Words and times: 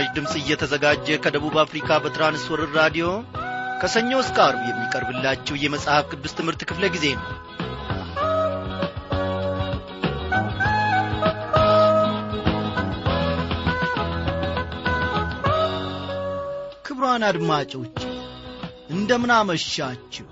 በምስራች 0.00 0.14
ድምፅ 0.16 0.34
እየተዘጋጀ 0.38 1.06
ከደቡብ 1.24 1.54
አፍሪካ 1.62 1.88
በትራንስወርር 2.02 2.70
ራዲዮ 2.78 3.06
ከሰኞ 3.80 4.10
እስከ 4.22 4.36
አርብ 4.44 4.60
የሚቀርብላችሁ 4.68 5.54
የመጽሐፍ 5.60 6.04
ቅዱስ 6.12 6.32
ትምህርት 6.38 6.62
ክፍለ 6.68 6.84
ጊዜ 6.94 7.06
ነው። 7.16 7.26
ክብሯን 16.86 17.26
አድማጮች 17.30 17.98
እንደምን 18.92 19.32
አመሻችሁ። 19.36 20.28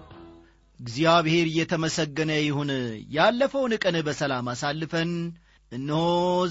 እግዚአብሔር 0.80 1.46
እየተመሰገነ 1.48 2.32
ይሁን። 2.40 2.72
ያለፈውን 3.16 3.74
ቀን 3.84 3.98
በሰላም 4.08 4.48
አሳልፈን። 4.54 5.12
እነሆ 5.72 6.02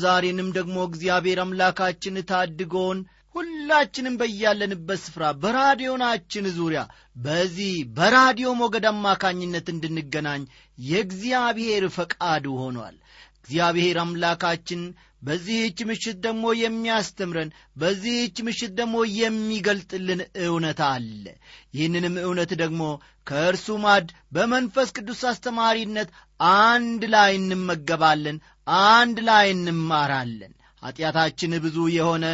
ዛሬንም 0.01 0.49
ደግሞ 0.55 0.77
እግዚአብሔር 0.87 1.39
አምላካችን 1.43 2.25
ታድጎን 2.29 2.97
ሁላችንም 3.35 4.15
በያለንበት 4.19 4.99
ስፍራ 5.03 5.23
በራዲዮናችን 5.41 6.45
ዙሪያ 6.55 6.81
በዚህ 7.17 7.73
በራዲዮ 7.97 8.49
ሞገድ 8.59 8.85
አማካኝነት 8.91 9.67
እንድንገናኝ 9.73 10.43
የእግዚአብሔር 10.83 11.85
ፈቃዱ 11.97 12.45
ሆኗል። 12.61 12.95
እግዚአብሔር 13.39 13.97
አምላካችን 14.01 14.81
በዚህች 15.21 15.79
ምሽት 15.89 16.17
ደግሞ 16.25 16.45
የሚያስተምረን 16.57 17.49
በዚህች 17.77 18.37
ምሽት 18.47 18.71
ደግሞ 18.79 18.97
የሚገልጥልን 19.17 20.19
እውነት 20.45 20.79
አለ። 20.89 21.23
ይህንንም 21.73 22.15
እውነት 22.23 22.51
ደግሞ 22.61 22.81
ከእርሱ 23.27 23.77
ማድ 23.85 24.07
በመንፈስ 24.35 24.89
ቅዱስ 24.97 25.21
አስተማሪነት 25.31 26.09
አንድ 26.63 27.03
ላይ 27.15 27.31
እንመገባለን 27.39 28.37
አንድ 28.89 29.17
ላይ 29.29 29.47
እንማራለን። 29.55 30.53
ኀጢአታችን 30.83 31.53
ብዙ 31.63 31.77
የሆነ 31.95 32.25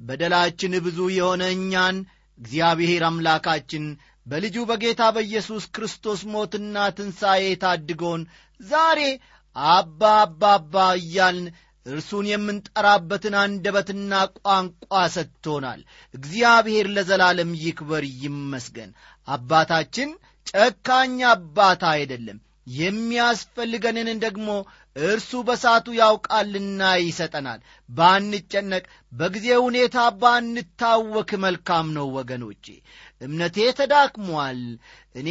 በደላችን 0.00 0.74
ብዙ 0.84 0.98
የሆነ 1.14 1.42
እኛን 1.56 1.96
እግዚአብሔር 2.38 3.02
አምላካችን 3.08 3.84
በልጁ 4.26 4.56
በጌታ 4.68 5.02
በኢየሱስ 5.14 5.64
ክርስቶስ 5.74 6.20
ሞትና 6.32 6.76
ትንሣኤ 6.96 7.44
ታድጎን 7.62 8.22
ዛሬ 8.60 9.00
አባ 9.56 10.00
አባ 10.20 10.42
አባ 10.56 10.74
እያልን 11.00 11.46
እርሱን 11.86 12.26
የምንጠራበትን 12.30 13.34
አንደበትና 13.42 14.12
ቋንቋ 14.38 14.92
ሰጥቶናል። 15.14 15.80
እግዚአብሔር 16.14 16.86
ለዘላለም 16.96 17.50
ይክበር 17.62 18.04
ይመስገን። 18.22 18.90
አባታችን 19.28 20.10
ጨካኝ 20.52 21.18
አባት 21.30 21.82
አይደለም። 21.92 22.38
የሚያስፈልገንን 22.76 24.18
ደግሞ 24.24 24.48
እርሱ 24.96 25.30
በሳቱ 25.46 25.86
ያውቃልና 25.98 26.80
ይሰጠናል። 27.00 27.60
ባንጨነቅ 27.88 28.82
በጊዜ 29.12 29.46
ሁኔታ 29.64 29.96
ባንታወክ 30.22 31.30
መልካም 31.44 31.86
ነው 31.96 32.06
ወገኖቼ። 32.16 32.64
እምነቴ 33.20 33.56
ተዳክሟል 33.78 34.60
እኔ 35.14 35.28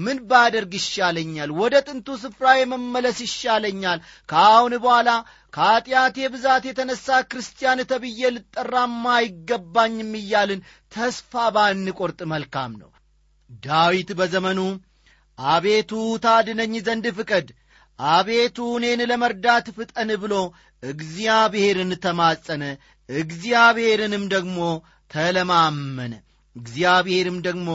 ምን 0.00 0.18
ባደርግ 0.30 0.72
ይሻለኛል? 0.78 1.50
ወደ 1.60 1.74
ጥንቱ 1.86 2.08
ስፍራ 2.22 2.46
የመመለስ 2.58 3.18
ይሻለኛል። 3.26 3.98
ከአሁን 4.28 4.74
በኋላ 4.82 5.10
ከኀጢአቴ 5.54 6.16
ብዛት 6.34 6.64
የተነሣ 6.66 7.06
ክርስቲያን 7.30 7.80
ተብዬ 7.90 8.20
ልጠራማ 8.36 9.04
አይገባኝም 9.18 10.12
እያልን 10.20 10.60
ተስፋ 10.92 11.32
ባንቈርጥ 11.56 12.20
መልካም 12.32 12.72
ነው። 12.82 12.90
ዳዊት 13.62 14.10
በዘመኑ 14.18 14.60
አቤቱ 15.38 15.90
ታድነኝ 16.24 16.74
ዘንድ 16.86 17.06
ፍቀድ 17.18 17.46
አቤቱ 18.08 18.58
እኔን 18.76 19.00
ለመርዳት 19.10 19.66
ፍጠን 19.76 20.10
ብሎ 20.22 20.34
እግዚአብሔርን 20.82 21.92
ተማጸነ። 22.04 22.62
እግዚአብሔርንም 23.08 24.24
ደግሞ 24.34 24.58
ተለማመነ። 25.10 26.12
እግዚአብሔርም 26.56 27.38
ደግሞ 27.46 27.68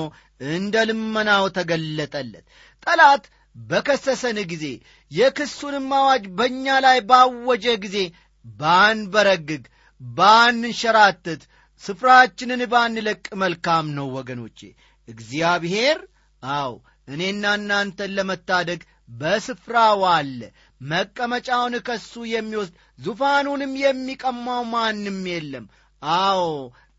እንደ 0.52 0.75
ልመናው 0.90 1.46
ተገለጠለት። 1.58 2.46
ጠላት 2.88 3.24
በከሰሰን 3.56 4.38
ጊዜ 4.52 4.66
የክሱንም 5.12 5.90
አዋጅ 5.97 6.24
በእኛ 6.38 6.66
ላይ 6.85 6.97
ባወጀ 7.09 7.66
ጊዜ 7.85 7.97
ባንበረግግ 8.46 9.64
ባንንሸራትት 10.02 11.44
ስፍራችንን 11.84 12.62
ባንለቅ 12.74 13.24
መልካም 13.41 13.88
ነው 13.97 14.08
ወገኖቼ። 14.18 14.59
እግዚአብሔር 15.08 15.97
አው 16.44 16.74
እኔና 17.08 17.46
እናንተን 17.59 18.14
ለመታደግ 18.18 18.81
በስፍራው 19.09 20.01
አለ። 20.11 20.39
መቀመጫውን 20.81 21.75
ከሱ 21.88 22.13
የሚወስድ 22.31 22.73
ዙፋኑንም 22.99 23.73
የሚቀማው 23.81 24.63
ማንም 24.73 25.19
የለም። 25.31 25.66
አዎ 26.01 26.41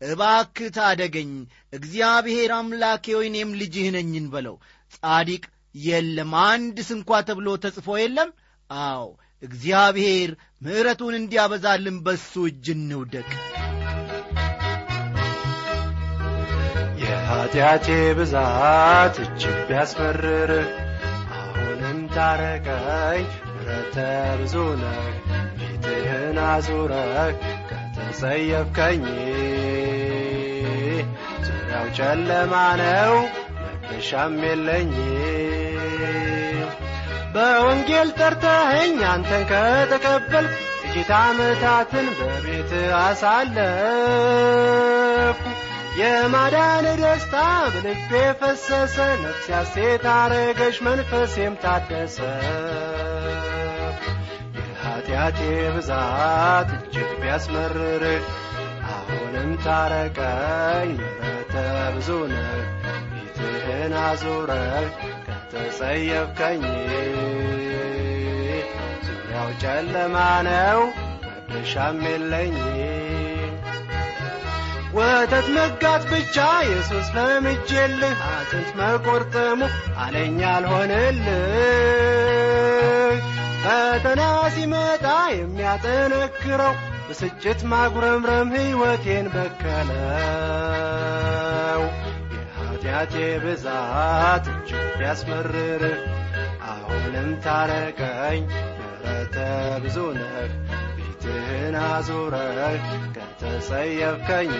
እባክ 0.01 0.57
ታደገኝ። 0.75 1.31
እግዚአብሔር 1.73 2.51
አምላኬ 2.57 3.05
ሆይ 3.17 3.29
ልጅህ 3.55 3.87
ነኝን 3.95 4.27
በለው። 4.33 4.55
ጻዲቅ 4.93 5.43
የለም። 5.75 6.33
አንድ 6.43 6.77
ስንኳ 6.87 7.19
ተብሎ 7.27 7.47
ተጽፎ 7.63 7.97
የለም? 8.01 8.29
አዎ 8.69 9.05
እግዚአብሔር 9.43 10.29
ምሕረቱን 10.61 11.15
እንዲያበዛልን 11.17 11.97
በሱ 12.05 12.33
እጅ 12.49 12.65
እንውደቅ። 12.75 13.29
የኀጢአቴ 17.01 17.87
ብዛት 18.17 19.15
እጅግ 19.25 19.57
ቢያስመርር 19.67 20.51
አሁንም 21.79 21.99
ታረቀኝ። 22.13 23.23
ምረተ 23.47 23.95
ብዙ 24.39 24.53
ነህ 24.79 25.01
ፊትህን 25.57 26.37
አዙረህ 26.45 27.33
ከተጸየፍከኝ 27.69 29.03
ዙሪያው 31.47 31.85
ጨለማ 31.97 32.53
ነው። 32.81 33.13
መነሻም 33.61 34.37
የለኝ 34.43 34.91
በወንጌል 37.35 38.09
ጠርተኸኝ 38.19 38.97
አንተን 39.11 39.43
ከተቀበል 39.51 40.47
ጥቂት 40.81 41.11
ዓመታትን 41.19 42.07
በቤት 42.19 42.71
አሳለፍኩ 43.01 43.43
የማዳን 45.97 46.85
ደስታ 47.01 47.35
በልቤ 47.73 48.09
ፈሰሰ 48.39 48.95
ነፍስ 49.21 49.45
ያሴት 49.51 50.03
አረገሽ 50.13 50.77
መንፈሴም 50.87 51.53
ታደሰ። 51.63 52.17
የኀጢአቴ 54.57 55.39
ብዛት 55.75 56.69
እጅግ 56.77 57.09
ቢያስመርር 57.21 58.03
አሁንም 58.89 59.51
ታረቀኝ 59.65 60.91
ምሕረተ 60.99 61.55
ብዙ 61.95 62.09
ነህ 62.31 62.51
ፊትህን 63.15 63.95
አዙረህ 64.03 64.87
ከተጸየፍከኝ 65.27 66.63
ዙሪያው 69.07 69.49
ጨለማ 69.63 70.15
ነው 70.49 70.79
መድረሻም 71.25 71.99
የለኝ 72.07 72.55
ወተት 74.97 75.47
መጋት 75.55 76.03
ብቻ 76.11 76.35
ኢየሱስ 76.63 77.07
ለምጄልህ 77.15 78.19
አጥንት 78.31 78.69
መቆርጠሙ 78.79 79.59
አለኝ 80.03 80.39
አልሆንልህ 80.51 81.41
ፈተና 83.63 84.21
ሲመጣ 84.55 85.05
የሚያጠነክረው 85.33 86.73
ብስጭት 87.07 87.59
ማጉረምረም 87.71 88.49
ሕይወቴን 88.55 89.27
በከለው። 89.33 89.91
የኀጢአቴ 92.33 93.13
ብዛት 93.43 94.45
እጅግ 94.53 94.85
ቢያስመርር 94.97 95.83
አሁንም 96.71 97.29
ታረቀኝ 97.45 98.41
ምሕረተ 98.79 99.35
ብዙ 99.83 99.97
ነህ 100.17 100.51
ፊትህን 101.27 101.75
አዙረህ 101.85 102.83
ከተጸየፍከኝ። 103.15 104.51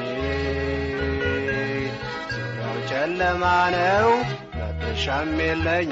ዙሪያው 2.32 2.78
ጨለማ 2.90 3.44
ነው 3.76 4.10
መድረሻም 4.58 5.32
የለኝ። 5.42 5.92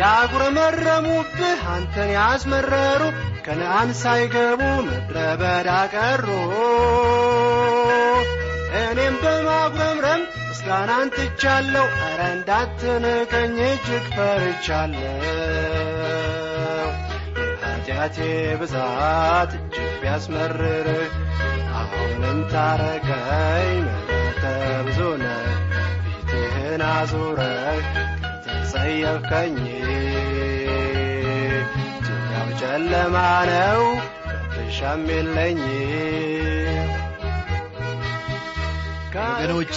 ያጉረመረሙብህ 0.00 1.60
አንተን 1.72 2.10
ያስመረሩ 2.14 3.02
ከነአን 3.46 3.90
ሳይገቡ 4.00 4.60
ምድረ 4.86 5.16
በዳ 5.40 5.70
ቀሩ። 5.94 6.26
እኔም 8.82 9.16
በማጉረምረም 9.22 10.22
ምስጋናን 10.46 11.08
ትቻለሁ 11.16 11.86
ኧረ 12.00 12.20
እንዳትንቀኝ 12.34 13.56
እጅግ 13.68 14.06
ፈርቻለሁ 14.16 15.14
የኀጢአቴ 17.94 18.18
ብዛት 18.60 19.50
እጅግ 19.56 19.90
ቢያስመርር 20.00 20.86
አሁንም 21.74 22.38
ታረቀኝ 22.52 23.76
ምሕረተ 23.86 24.42
ብዙ 24.86 24.98
ነህ 25.20 25.44
ፊትህን 26.06 26.82
አዙረህ 26.88 27.84
ከተጸየፍከኝ 27.94 29.56
ዙሪያው 32.06 32.50
ጨለማ 32.62 33.16
ነው 33.50 33.82
መድረሻም 34.26 35.04
የለኝ። 35.12 35.62
ወገኖቼ 39.16 39.76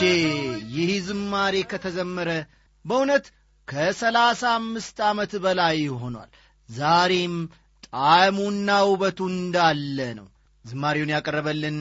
ይህ 0.75 0.91
ዝማሬ 1.07 1.55
ከተዘመረ 1.71 2.29
በእውነት 2.85 3.25
ከሰላሳ 3.67 4.41
አምስት 4.57 4.97
ዓመት 5.07 5.31
በላይ 5.43 5.79
ሆኗል። 6.01 6.29
ዛሬም 6.69 7.35
ጣዕሙና 7.93 8.69
ውበቱ 8.89 9.19
እንዳለ 9.33 9.99
ነው። 10.17 10.27
ዝማሬውን 10.65 11.13
ያቀረበልን 11.15 11.77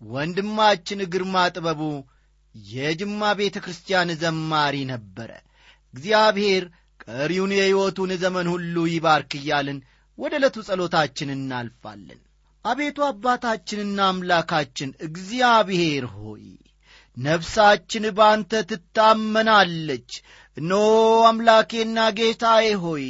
ወንድማችን 0.00 1.00
ግርማ 1.12 1.36
ጥበቡ 1.54 1.80
የጅማ 2.54 3.22
ቤተ 3.38 3.56
ክርስቲያን 3.64 4.10
ዘማሪ 4.22 4.76
ነበረ። 4.90 5.30
እግዚአብሔር 5.94 6.64
ቀሪውን 7.04 7.52
የሕይወቱን 7.56 8.10
ዘመን 8.22 8.46
ሁሉ 8.52 8.74
ይባርክ 8.92 9.32
እያልን 9.38 9.78
ወደ 10.18 10.32
ዕለቱ 10.38 10.56
ጸሎታችን 10.68 11.28
እናልፋለን። 11.36 12.20
አቤቱ 12.64 12.98
አባታችንና 13.06 13.98
አምላካችን 14.08 14.90
እግዚአብሔር 15.06 16.04
ሆይ 16.16 16.44
ነፍሳችን 17.16 18.04
ባንተ 18.18 18.60
ትታመናለች። 18.70 20.10
እነሆ 20.56 20.84
አምላኬና 21.28 21.98
ጌታዬ 22.18 22.66
ሆይ 22.84 23.06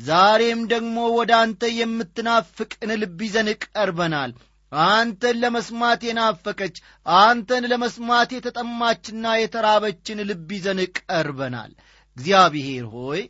ዛሬም 0.00 0.60
ደግሞ 0.70 0.96
ወደ 1.16 1.32
አንተ 1.40 1.62
የምትናፍቅን 1.76 2.90
ልብ 3.00 3.18
ይዘን 3.26 3.48
ቀርበናል። 3.64 4.32
አንተን 4.72 5.36
ለመስማት 5.42 6.00
የናፈቀች 6.06 6.76
አንተን 7.20 7.64
ለመስማት 7.72 8.30
የተጠማችና 8.34 9.32
የተራበችን 9.38 10.24
ልብ 10.28 10.50
ይዘን 10.56 10.80
ቀርበናል። 10.98 11.72
እግዚአብሔር 12.16 12.84
ሆይ 12.94 13.22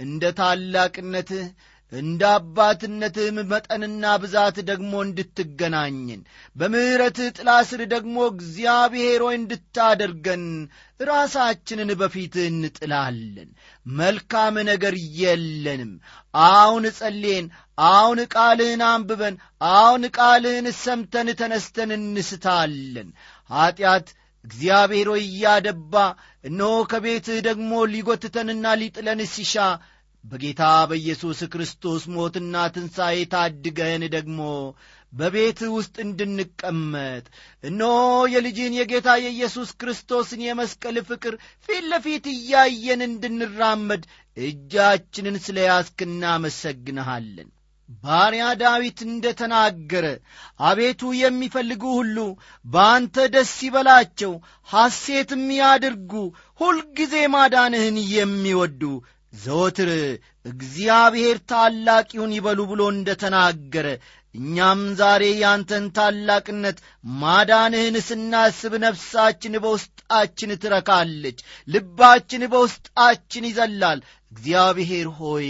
እንደ 0.00 0.24
ታላቅነትህ 0.38 1.46
እንደ 1.92 2.22
አባትነትህም 2.32 3.36
መጠንና 3.50 4.04
ብዛት 4.22 4.56
ደግሞ 4.70 4.92
እንድትገናኝን 5.04 6.20
በምሕረትህ 6.56 7.28
ጥላ 7.36 7.50
ስር 7.68 7.80
ደግሞ 7.92 8.16
እግዚአብሔር 8.32 9.22
ሆይ 9.26 9.36
እንድታደርገን 9.38 10.44
ራሳችንን 11.00 11.90
በፊትህ 12.00 12.46
እንጥላለን። 12.50 13.48
መልካም 13.86 14.56
ነገር 14.70 14.94
የለንም። 15.20 15.92
አሁን 16.34 16.86
ጸሌን 16.98 17.46
አሁን 17.88 18.20
ቃልህን 18.34 18.82
አንብበን 18.88 19.34
አሁን 19.74 20.04
ቃልህን 20.18 20.68
ሰምተን 20.82 21.30
ተነስተን 21.40 21.92
እንስታለን። 21.98 23.10
ኀጢአት 23.50 24.08
እግዚአብሔር 24.44 25.08
ሆይ 25.10 25.22
እያደባ 25.28 25.94
እነሆ 26.44 26.74
ከቤትህ 26.90 27.38
ደግሞ 27.46 27.70
ሊጐትተንና 27.92 28.66
ሊጥለን 28.80 29.20
ሲሻ 29.32 29.54
በጌታ 30.24 30.62
በኢየሱስ 30.88 31.40
ክርስቶስ 31.52 32.02
ሞትና 32.14 32.54
ትንሣኤ 32.74 33.18
ታድገን 33.32 34.02
ደግሞ 34.14 34.40
በቤትህ 35.12 35.70
ውስጥ 35.76 35.94
እንድንቀመጥ። 36.04 37.24
እነሆ 37.64 37.92
የልጅን 38.32 38.72
የጌታ 38.78 39.08
የኢየሱስ 39.20 39.70
ክርስቶስን 39.80 40.40
የመስቀል 40.46 40.96
ፍቅር 41.10 41.34
ፊት 41.68 41.84
ለፊት 41.92 42.26
እያየን 42.34 43.02
እንድንራመድ 43.06 44.02
እጃችንን 44.36 45.38
ስለ 45.46 45.58
ያስክ 45.68 46.00
እናመሰግንሃለን። 46.08 47.48
ባሪያ 48.02 48.46
ዳዊት 48.60 48.98
እንደ 49.04 49.26
ተናገረ 49.38 50.06
አቤቱ 50.60 51.02
የሚፈልጉ 51.18 51.82
ሁሉ 51.98 52.16
በአንተ 52.64 53.26
ደስ 53.34 53.52
ይበላቸው 53.66 54.32
ሐሴትም 54.68 55.46
ያድርጉ 55.58 56.12
ሁልጊዜ 56.60 57.14
ማዳንህን 57.34 57.96
የሚወዱ 58.12 58.82
ዘወትር 59.32 59.90
እግዚአብሔር 60.46 61.36
ታላቅ 61.50 62.06
ይሁን 62.16 62.32
ይበሉ 62.36 62.60
ብሎ 62.70 62.82
እንደ 62.92 63.08
ተናገረ 63.22 63.86
እኛም 64.34 64.80
ዛሬ 64.98 65.24
ያንተን 65.40 65.84
ታላቅነት 65.96 66.78
ማዳንህን 67.18 67.96
ስናስብ 68.08 68.72
ነፍሳችን 68.84 69.54
በውስጣችን 69.64 70.50
ትረካለች 70.62 71.38
ልባችን 71.68 72.42
በውስጣችን 72.52 73.48
ይዘላል። 73.50 74.00
እግዚአብሔር 74.32 75.08
ሆይ 75.18 75.48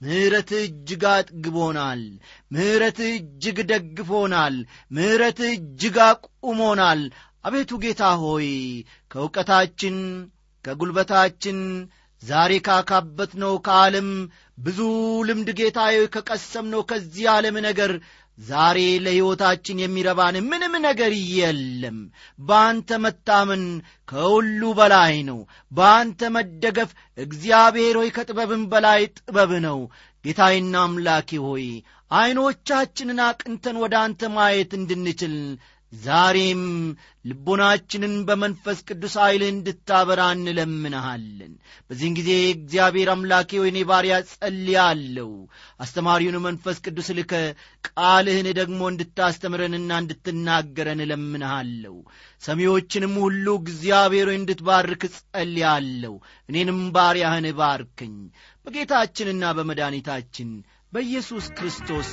ምሕረትህ 0.00 0.62
እጅግ 0.66 1.02
አጥግቦናል 1.12 2.02
ምሕረትህ 2.50 3.10
እጅግ 3.18 3.58
ደግፎናል 3.70 4.56
ምሕረትህ 4.90 5.52
እጅግ 5.56 5.98
አቁሞናል። 6.08 7.02
አቤቱ 7.44 7.72
ጌታ 7.82 8.02
ሆይ 8.22 8.48
ከእውቀታችን 9.10 9.96
ከጒልበታችን 10.64 11.58
ዛሬ 12.24 12.52
ካካበት 12.66 13.32
ነው 13.42 13.54
ከዓለም 13.66 14.08
ብዙ 14.58 14.78
ልምድ 15.28 15.48
ጌታዬ 15.58 15.96
ከቀሰምነው 16.14 16.82
ከዚህ 16.90 17.26
ዓለም 17.32 17.56
ነገር 17.66 17.92
ዛሬ 18.38 18.78
ለሕይወታችን 19.04 19.80
የሚረባን 19.80 20.36
ምንም 20.46 20.72
ነገር 20.86 21.12
የለም። 21.34 21.98
በአንተ 22.38 22.98
መታመን 23.04 23.62
ከሁሉ 24.08 24.62
በላይ 24.78 25.14
ነው። 25.28 25.38
በአንተ 25.72 26.30
መደገፍ 26.36 26.90
እግዚአብሔር 27.18 27.96
ሆይ 28.00 28.10
ከጥበብም 28.16 28.64
በላይ 28.72 29.02
ጥበብ 29.18 29.52
ነው። 29.66 29.78
ጌታዬና 30.24 30.74
አምላኬ 30.84 31.30
ሆይ 31.46 31.66
ዐይኖቻችንን 32.10 33.20
አቅንተን 33.26 33.76
ወደ 33.82 33.94
አንተ 34.02 34.28
ማየት 34.34 34.72
እንድንችል 34.78 35.34
ዛሬም 36.02 36.62
ልቦናችንን 37.24 38.14
በመንፈስ 38.28 38.78
ቅዱስ 38.88 39.14
ኃይል 39.22 39.42
እንድታበራ 39.46 40.20
እንለምንሃለን። 40.34 41.52
በዚህን 41.88 42.16
ጊዜ 42.18 42.30
እግዚአብሔር 42.50 43.08
አምላኬ 43.12 43.50
ወይኔ 43.62 43.78
ባሪያ 43.90 44.14
ጸልያለሁ። 44.30 45.30
አስተማሪውን 45.80 46.36
መንፈስ 46.46 46.78
ቅዱስ 46.86 47.08
ልከ 47.18 47.32
ቃልህን 47.88 48.48
ደግሞ 48.60 48.80
እንድታስተምረንና 48.92 49.90
እንድትናገረን 50.02 51.02
እለምንሃለሁ። 51.06 51.96
ሰሚዎችንም 52.42 53.14
ሁሉ 53.24 53.46
እግዚአብሔር 53.62 54.30
እንድትባርክ 54.34 55.04
ጸልያለሁ። 55.16 56.14
እኔንም 56.48 56.80
ባሪያህን 56.96 57.48
ባርከኝ። 57.60 58.16
በጌታችንና 58.66 59.44
በመድኃኒታችን 59.56 60.50
በኢየሱስ 60.92 61.46
ክርስቶስ 61.56 62.10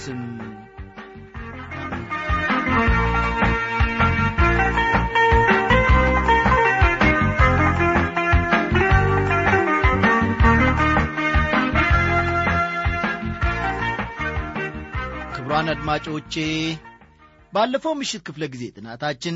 ክቡራን 15.61 15.73
አድማጮቼ። 15.73 16.35
ባለፈው 17.53 17.93
ምሽት 17.97 18.21
ክፍለ 18.27 18.43
ጊዜ 18.53 18.63
ጥናታችን 18.75 19.35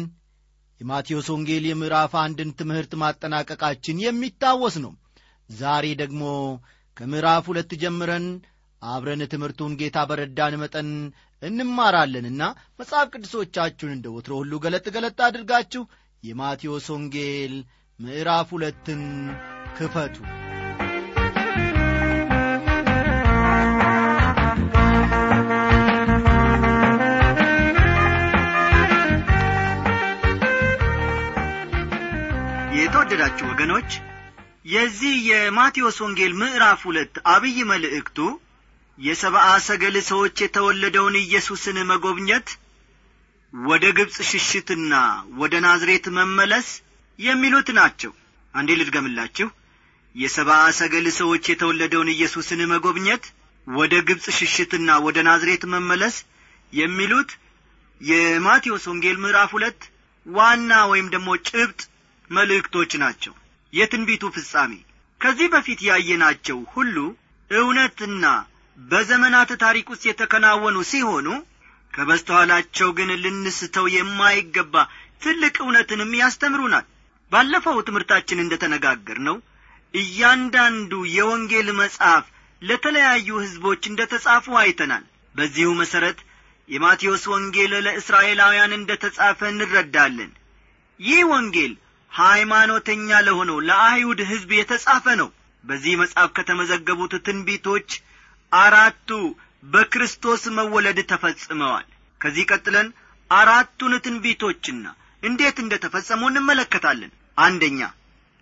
የማቴዎስ 0.82 1.28
ወንጌል 1.34 1.66
የምዕራፍ 1.68 2.14
አንድን 2.22 2.50
ትምህርት 2.60 2.94
ማጠናቀቃችን 3.02 4.02
የሚታወስ 4.04 4.76
ነው። 4.86 4.94
ዛሬ 5.50 5.86
ደግሞ 6.02 6.24
ከምዕራፍ 6.98 7.44
ሁለት 7.52 7.74
ጀምረን 7.84 8.26
አብረን 8.82 9.22
ትምህርቱን 9.34 9.78
ጌታ 9.82 10.06
በረዳን 10.10 10.60
መጠን 10.64 10.90
እንማራለንና 11.42 12.42
መጽሐፍ 12.80 13.08
ቅዱሶቻችሁን 13.14 13.96
እንደ 13.98 14.16
ወትሮ 14.16 14.34
ሁሉ 14.42 14.62
ገለጥ 14.66 14.86
ገለጥ 14.98 15.18
አድርጋችሁ 15.28 15.84
የማቴዎስ 16.24 16.88
ወንጌል 16.96 17.56
ምዕራፍ 18.00 18.50
ሁለትን 18.58 19.04
ክፈቱ 19.78 20.18
የተወደዳችሁ 33.08 33.48
ወገኖች 33.50 33.90
የዚህ 34.66 35.16
የማቴዎስ 35.26 35.98
ወንጌል 36.04 36.32
ምዕራፍ 36.40 36.80
ሁለት 36.88 37.16
አብይ 37.34 37.58
መልእክቱ 37.72 38.18
የሰብአ 38.98 39.44
ሰገል 39.68 39.96
ሰዎች 40.08 40.36
የተወለደውን 40.44 41.16
ኢየሱስን 41.22 41.78
መጎብኘት 41.92 42.48
ወደ 43.54 43.86
ግብፅ 43.98 44.18
ሽሽትና 44.32 44.94
ወደ 45.42 45.54
ናዝሬት 45.66 46.06
መመለስ 46.18 46.68
የሚሉት 47.20 47.70
ናቸው። 47.80 48.12
አንዴ 48.54 48.80
ልድገምላችሁ። 48.80 49.50
የሰብአ 50.16 50.60
ሰገል 50.80 51.08
ሰዎች 51.22 51.46
የተወለደውን 51.52 52.14
ኢየሱስን 52.16 52.64
መጎብኘት 52.74 53.26
ወደ 53.68 53.96
ግብፅ 54.10 54.28
ሽሽትና 54.40 55.00
ወደ 55.08 55.20
ናዝሬት 55.30 55.66
መመለስ 55.74 56.18
የሚሉት 56.74 57.32
የማቴዎስ 58.02 58.88
ወንጌል 58.92 59.20
ምዕራፍ 59.24 59.52
ሁለት 59.58 59.82
ዋና 60.26 60.72
ወይም 60.92 61.10
ደግሞ 61.14 61.30
ጭብጥ 61.50 61.80
መልእክቶች 62.30 62.92
ናቸው። 63.04 63.34
የትንቢቱ 63.74 64.24
ፍጻሜ። 64.36 64.74
ከዚህ 65.22 65.48
በፊት 65.54 65.80
ያየናቸው 65.88 66.58
ሁሉ 66.74 66.98
እውነትና 67.52 68.26
በዘመናት 68.78 69.52
ታሪክ 69.64 69.88
ውስጥ 69.94 70.04
የተከናወኑ 70.08 70.78
ሲሆኑ 70.92 71.28
ከበስተኋላቸው 71.94 72.90
ግን 72.98 73.10
ልንስተው 73.24 73.86
የማይገባ 73.94 74.76
ትልቅ 75.22 75.56
እውነትንም 75.64 76.12
ያስተምሩናል። 76.22 76.86
ባለፈው 77.32 77.78
ትምህርታችን 77.88 78.42
እንደ 78.44 78.54
ተነጋገር 78.64 79.20
ነው 79.28 79.38
እያንዳንዱ 79.94 80.92
የወንጌል 81.16 81.68
መጽሐፍ 81.80 82.26
ለተለያዩ 82.62 83.28
ሕዝቦች 83.44 83.82
እንደ 83.90 84.02
ተጻፉ 84.12 84.56
አይተናል። 84.62 85.04
በዚሁ 85.36 85.70
መሠረት 85.80 86.20
የማቴዎስ 86.70 87.24
ወንጌል 87.34 87.74
ለእስራኤላውያን 87.86 88.72
እንደ 88.78 88.92
ተጻፈ 89.04 89.40
እንረዳለን። 89.52 90.32
ይህ 91.00 91.22
ወንጌል 91.32 91.74
ሃይማኖተኛ 92.16 93.10
ለሆነው 93.26 93.58
ለአይሁድ 93.70 94.20
ሕዝብ 94.30 94.52
የተጻፈ 94.56 95.06
ነው። 95.22 95.30
በዚህ 95.64 95.94
መጽሐፍ 96.02 96.30
ከተመዘገቡት 96.38 97.14
ትንቢቶች 97.26 97.90
አራቱ 98.52 99.10
በክርስቶስ 99.66 100.44
መወለድ 100.58 101.00
ተፈጽመዋል። 101.12 101.88
ከዚህ 102.22 102.46
ቀጥለን 102.52 102.88
አራቱን 103.32 103.94
ትንቢቶችና 104.06 104.86
እንዴት 105.24 105.58
እንደ 105.64 105.74
ተፈጸሙ 105.84 106.22
እንመለከታለን። 106.30 107.12
አንደኛ 107.38 107.80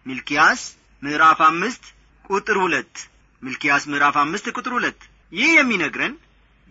ሚልኪያስ 0.06 0.62
ምዕራፍ 1.02 1.40
አምስት 1.48 1.84
ቁጥር 2.26 2.58
ሁለት። 2.64 2.96
ሚልኪያስ 3.44 3.84
ምዕራፍ 3.92 4.16
አምስት 4.24 4.46
ቁጥር 4.56 4.74
ሁለት። 4.78 5.00
ይህ 5.32 5.52
የሚነግረን 5.58 6.14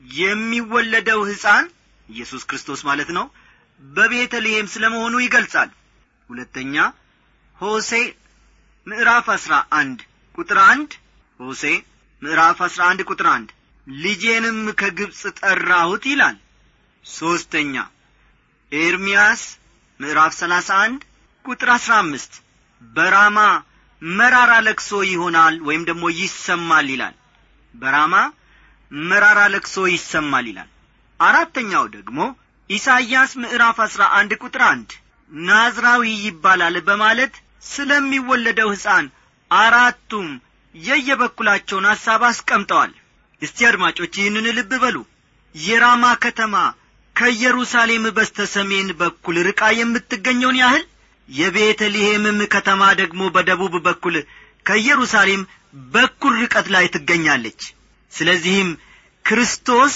የሚወለደው 0.04 1.20
ሕፃን 1.30 1.66
ኢየሱስ 2.08 2.42
ክርስቶስ 2.50 2.80
ማለት 2.88 3.10
ነው 3.16 3.24
በቤተልሔም 3.80 4.66
ስለ 4.72 4.84
መሆኑ 4.94 5.14
ይገልጻል 5.24 5.70
ሁለተኛ 6.32 6.74
ሆሴ 7.58 7.90
ምዕራፍ 8.86 9.26
አስራ 9.34 9.54
አንድ 9.78 9.98
ቁጥር 10.38 10.58
አንድ 10.64 10.90
ሆሴ 11.40 11.64
ምዕራፍ 12.22 12.58
አስራ 12.66 12.80
አንድ 12.90 13.00
ቁጥር 13.10 13.26
አንድ 13.32 13.48
ልጄንም 13.86 14.58
ከግብፅ 14.80 15.20
ጠራሁት 15.38 16.04
ይላል። 16.10 16.36
ሦስተኛ 17.04 17.74
ኤርምያስ 18.72 19.42
ምዕራፍ 20.00 20.32
ሰላሳ 20.40 20.70
አንድ 20.84 21.00
ቁጥር 21.44 21.70
አስራ 21.76 21.92
አምስት 22.02 22.32
በራማ 22.82 23.38
መራራ 24.02 24.52
ለቅሶ 24.66 24.90
ይሆናል 25.10 25.56
ወይም 25.66 25.82
ደግሞ 25.90 26.04
ይሰማል 26.20 26.86
ይላል። 26.94 27.14
በራማ 27.74 28.14
መራራ 28.92 29.40
ለቅሶ 29.54 29.76
ይሰማል 29.94 30.46
ይላል። 30.50 30.70
አራተኛው 31.20 31.84
ደግሞ 31.96 32.18
ኢሳይያስ 32.70 33.32
ምዕራፍ 33.42 33.78
አስራ 33.86 34.02
አንድ 34.18 34.32
ቁጥር 34.42 34.62
አንድ 34.72 34.90
ናዝራዊ 35.32 36.04
ይባላል 36.26 36.76
በማለት 36.88 37.34
ስለሚወለደው 37.66 38.68
ሕፃን 38.74 39.06
አራቱም 39.50 40.28
የየበኩላቸውን 40.74 41.88
ሐሳብ 41.90 42.22
አስቀምጠዋል። 42.28 42.92
እስቲ 43.42 43.58
አድማጮች 43.68 44.12
ይህንን 44.20 44.46
ልብ 44.58 44.72
በሉ። 44.82 44.96
የራማ 45.54 46.04
ከተማ 46.24 46.54
ከኢየሩሳሌም 47.16 48.04
በስተ 48.16 48.46
ሰሜን 48.54 48.88
በኩል 49.00 49.36
ርቃ 49.48 49.62
የምትገኘውን 49.78 50.58
ያህል 50.62 50.84
የቤተልሔምም 51.28 52.38
ከተማ 52.54 52.82
ደግሞ 53.00 53.22
በደቡብ 53.34 53.74
በኩል 53.86 54.14
ከኢየሩሳሌም 54.66 55.42
በኩል 55.92 56.34
ርቀት 56.42 56.66
ላይ 56.74 56.86
ትገኛለች። 56.94 57.60
ስለዚህም 58.12 58.70
ክርስቶስ 59.24 59.94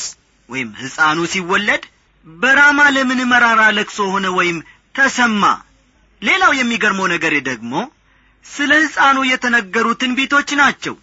ወይም 0.48 0.70
ሕፃኑ 0.80 1.18
ሲወለድ 1.32 1.84
በራማ 2.26 2.80
ለምን 2.94 3.20
መራራ 3.32 3.62
ለቅሶ 3.76 3.98
ሆነ 4.14 4.26
ወይም 4.38 4.58
ተሰማ። 4.96 5.42
ሌላው 6.22 6.52
የሚገርመው 6.56 7.06
ነገር 7.14 7.34
ደግሞ 7.48 7.72
ስለ 8.46 8.72
ሕፃኑ 8.82 9.18
የተነገሩ 9.28 9.86
ትንቢቶች 10.00 10.50
ናቸው። 10.60 10.94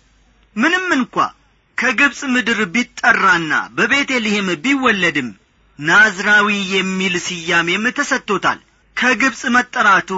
ምንም 0.55 0.85
እንኳ 0.97 1.15
ከግብፅ 1.77 2.19
ምድር 2.33 2.59
ቢጠራና 2.73 3.53
በቤተልሔም 3.77 4.49
ቢወለድም 4.63 5.29
ናዝራዊ 5.79 6.47
የሚል 6.75 7.15
ስያሜም 7.27 7.85
ተሰጥቶታል። 7.97 8.59
ከግብፅ 8.97 9.41
መጠራቱ 9.55 10.09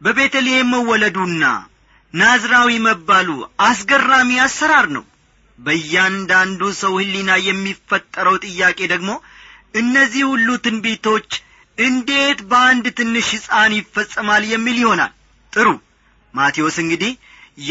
በቤተልሔም 0.00 0.70
መወለዱና 0.74 1.44
ናዝራዊ 2.14 2.70
መባሉ 2.86 3.28
አስገራሚ 3.66 4.30
አሰራር 4.44 4.86
ነው። 4.96 5.04
በእያንዳንዱ 5.58 6.60
ሰው 6.80 6.92
ሕሊና 7.00 7.30
የሚፈጠረው 7.48 8.36
ጥያቄ 8.46 8.78
ደግሞ 8.92 9.10
እነዚህ 9.74 10.22
ሁሉ 10.30 10.48
ትንቢቶች 10.64 11.28
እንዴት 11.78 12.40
በአንድ 12.50 12.86
ትንሽ 12.98 13.28
ሕፃን 13.34 13.72
ይፈጸማል 13.76 14.42
የሚል 14.50 14.76
ይሆናል? 14.82 15.12
ጥሩ። 15.52 15.68
ማቴዎስ 16.34 16.76
እንግዲህ 16.82 17.12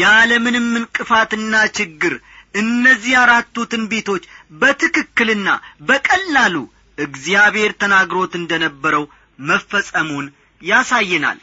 ያለምንም 0.00 0.66
እንቅፋትና 0.80 1.54
ችግር 1.78 2.14
እነዚህ 2.54 3.14
አራቱ 3.20 3.56
ትንቢቶች 3.72 4.22
በትክክልና 4.60 5.48
በቀላሉ 5.88 6.56
እግዚአብሔር 6.98 7.72
ተናግሮት 7.82 8.32
እንደ 8.40 8.52
ነበረው 8.64 9.04
መፈጸሙን 9.42 10.26
ያሳየናል። 10.60 11.38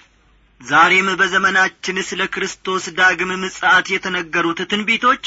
ዛሬም 0.61 1.07
በዘመናችን 1.19 1.97
ስለ 2.09 2.21
ክርስቶስ 2.35 2.85
ዳግም 2.99 3.31
ምጽአት 3.41 3.87
የተነገሩት 3.93 4.59
ትንቢቶች 4.71 5.23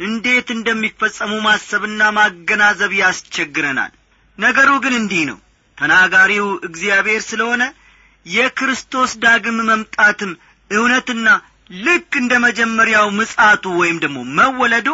እንዴት 0.00 0.48
እንደሚፈጸሙ 0.56 1.32
ማሰብና 1.46 2.02
ማገናዘብ 2.18 2.92
ያስቸግረናል። 3.00 3.92
ነገሩ 4.38 4.70
ግን 4.84 4.94
እንዲህ 4.98 5.22
ነው 5.30 5.38
ተናጋሪው 5.78 6.46
እግዚአብሔር 6.68 7.22
ስለሆነ 7.28 7.62
የክርስቶስ 8.26 9.10
ዳግም 9.22 9.58
መምጣትም 9.68 10.32
እውነትና 10.70 11.28
ልክ 11.84 12.12
እንደ 12.20 12.32
መጀመሪያው 12.44 13.06
ምጻቱ 13.18 13.64
ወይም 13.80 13.98
ደግሞ 14.04 14.18
መወለዱ 14.38 14.88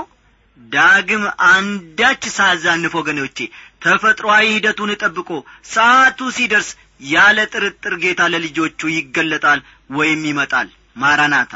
ዳግም 0.61 1.23
አንዳች 1.51 2.23
ሳዛንፍ 2.37 2.93
ወገኖቼ 2.99 3.39
ተፈጥሮአዊ 3.83 4.45
ሂደቱን 4.55 4.91
ጠብቆ 5.03 5.31
ሰዓቱ 5.73 6.29
ሲደርስ 6.37 6.69
ያለ 7.11 7.39
ጥርጥር 7.53 7.95
ጌታ 8.03 8.23
ለልጆቹ 8.33 8.81
ይገለጣል 8.95 9.61
ወይም 9.91 10.21
ይመጣል። 10.31 10.69
ማራናታ 10.97 11.53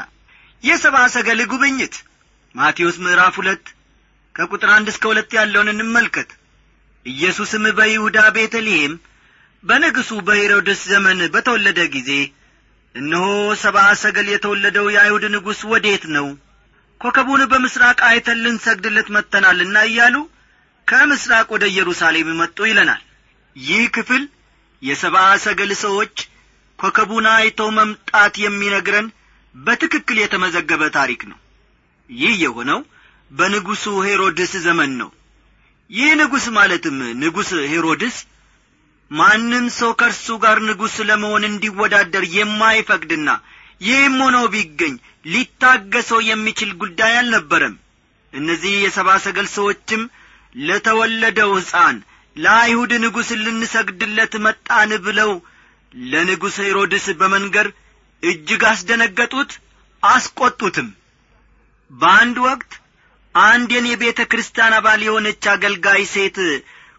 የሰብአ 0.64 1.02
ሰገል 1.14 1.40
ጉብኝት 1.52 1.94
ማቴዎስ 2.54 2.96
ምዕራፍ 3.04 3.34
ሁለት 3.40 3.66
ከቁጥር 4.34 4.70
አንድ 4.76 4.88
እስከ 4.92 5.04
ሁለት 5.10 5.30
ያለውን 5.38 5.68
እንመልከት። 5.74 6.30
ኢየሱስም 7.06 7.64
በይሁዳ 7.78 8.18
ቤተልሔም 8.36 8.94
በንጉሡ 9.64 10.10
በሄሮድስ 10.26 10.80
ዘመን 10.90 11.20
በተወለደ 11.34 11.80
ጊዜ 11.94 12.10
እነሆ 12.94 13.24
ሰብአ 13.62 13.86
ሰገል 14.02 14.28
የተወለደው 14.32 14.86
የአይሁድ 14.92 15.24
ንጉሥ 15.34 15.60
ወዴት 15.72 16.04
ነው? 16.14 16.26
ኮከቡን 17.00 17.42
በምስራቅ 17.50 17.98
አይተን 18.08 18.38
ልንሰግድለት 18.44 19.08
መጥተናልና 19.16 19.76
እያሉ 19.88 20.16
ከምስራቅ 20.88 21.46
ወደ 21.54 21.64
ኢየሩሳሌም 21.72 22.28
መጡ 22.40 22.58
ይለናል። 22.68 23.02
ይህ 23.56 23.84
ክፍል 23.96 24.22
የሰብአ 24.82 25.26
ሰገል 25.44 25.72
ሰዎች 25.84 26.14
ኮከቡን 26.78 27.26
አይተው 27.32 27.68
መምጣት 27.78 28.34
የሚነግረን 28.42 29.06
በትክክል 29.54 30.18
የተመዘገበ 30.20 30.82
ታሪክ 30.96 31.20
ነው። 31.30 31.38
ይህ 32.10 32.34
የሆነው 32.44 32.80
በንጉሡ 33.30 33.84
ሄሮድስ 34.06 34.52
ዘመን 34.66 34.92
ነው። 35.00 35.10
ይህ 35.90 36.10
ንጉሥ 36.20 36.46
ማለትም 36.58 36.98
ንጉሥ 37.22 37.50
ሄሮድስ 37.72 38.16
ማንም 39.10 39.66
ሰው 39.76 39.90
ከእርሱ 40.00 40.26
ጋር 40.42 40.58
ንጉሥ 40.68 40.96
ለመሆን 41.08 41.44
እንዲወዳደር 41.48 42.24
የማይፈቅድና 42.34 43.28
ይህም 43.80 44.16
ሆነው 44.24 44.44
ቢገኝ 44.54 44.94
ሊታገሰው 45.32 46.20
የሚችል 46.28 46.70
ጉዳይ 46.82 47.12
አልነበረም። 47.18 47.74
እነዚህ 48.32 48.72
የሰባ 48.78 49.10
ሰገል 49.24 49.46
ሰዎችም 49.54 50.02
ለተወለደው 50.60 51.50
ሕፃን 51.58 51.96
ለአይሁድ 52.36 52.92
ንጉሥ 53.04 53.28
ልንሰግድለት 53.44 54.34
መጣን 54.46 54.90
ብለው 55.06 55.30
ለንጉሥ 55.94 56.56
ሄሮድስ 56.66 57.06
በመንገር 57.20 57.68
እጅግ 58.22 58.62
አስደነገጡት 58.70 59.50
አስቈጡትም 60.02 60.88
በአንድ 61.90 62.36
ወቅት 62.46 62.72
አንድ 63.34 63.70
የኔ 63.76 63.88
ቤተ 64.02 64.20
ክርስቲያን 64.30 64.74
አባል 64.78 65.00
የሆነች 65.06 65.44
አገልጋይ 65.52 66.02
ሴት 66.12 66.38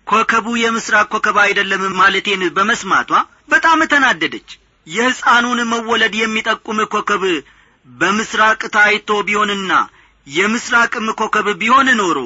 ኮከቡ 0.09 0.47
የምስራቅ 0.59 1.05
ኮከብ 1.13 1.37
አይደለም 1.43 1.83
ማለቴን 1.99 2.43
በመስማቷ 2.55 3.09
በጣም 3.51 3.79
ተናደደች። 3.91 4.49
የሕፃኑን 4.87 5.59
መወለድ 5.71 6.13
የሚጠቁም 6.19 6.79
ኮከብ 6.93 7.23
በምስራቅ 7.87 8.61
ታይቶ 8.75 9.09
ቢሆንና 9.27 9.71
የምስራቅም 10.27 11.07
ኮከብ 11.19 11.47
ቢሆን 11.61 11.87
ኖሮ 11.99 12.17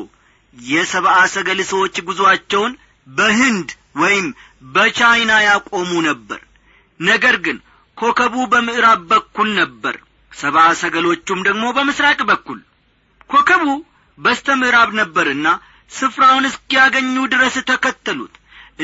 የሰብአ 0.58 1.18
ሰገል 1.34 1.60
ሰዎች 1.72 1.96
ጉዞአቸውን 2.08 2.74
በህንድ 3.08 3.70
ወይም 3.96 4.28
በቻይና 4.76 5.32
ያቆሙ 5.48 5.92
ነበር። 6.10 6.42
ነገር 7.00 7.36
ግን 7.46 7.58
ኮከቡ 7.98 8.36
በምዕራብ 8.52 9.02
በኩል 9.12 9.50
ነበር 9.60 9.96
ሰብአ 10.32 10.66
ሰገሎቹም 10.82 11.40
ደግሞ 11.48 11.66
በምስራቅ 11.78 12.20
በኩል። 12.30 12.60
ኮከቡ 13.30 13.66
በስተ 14.18 14.56
ምዕራብ 14.62 14.90
ነበርና 15.00 15.48
ስፍራውን 15.92 16.46
እስኪያገኙ 16.50 17.16
ድረስ 17.34 17.56
ተከተሉት። 17.70 18.34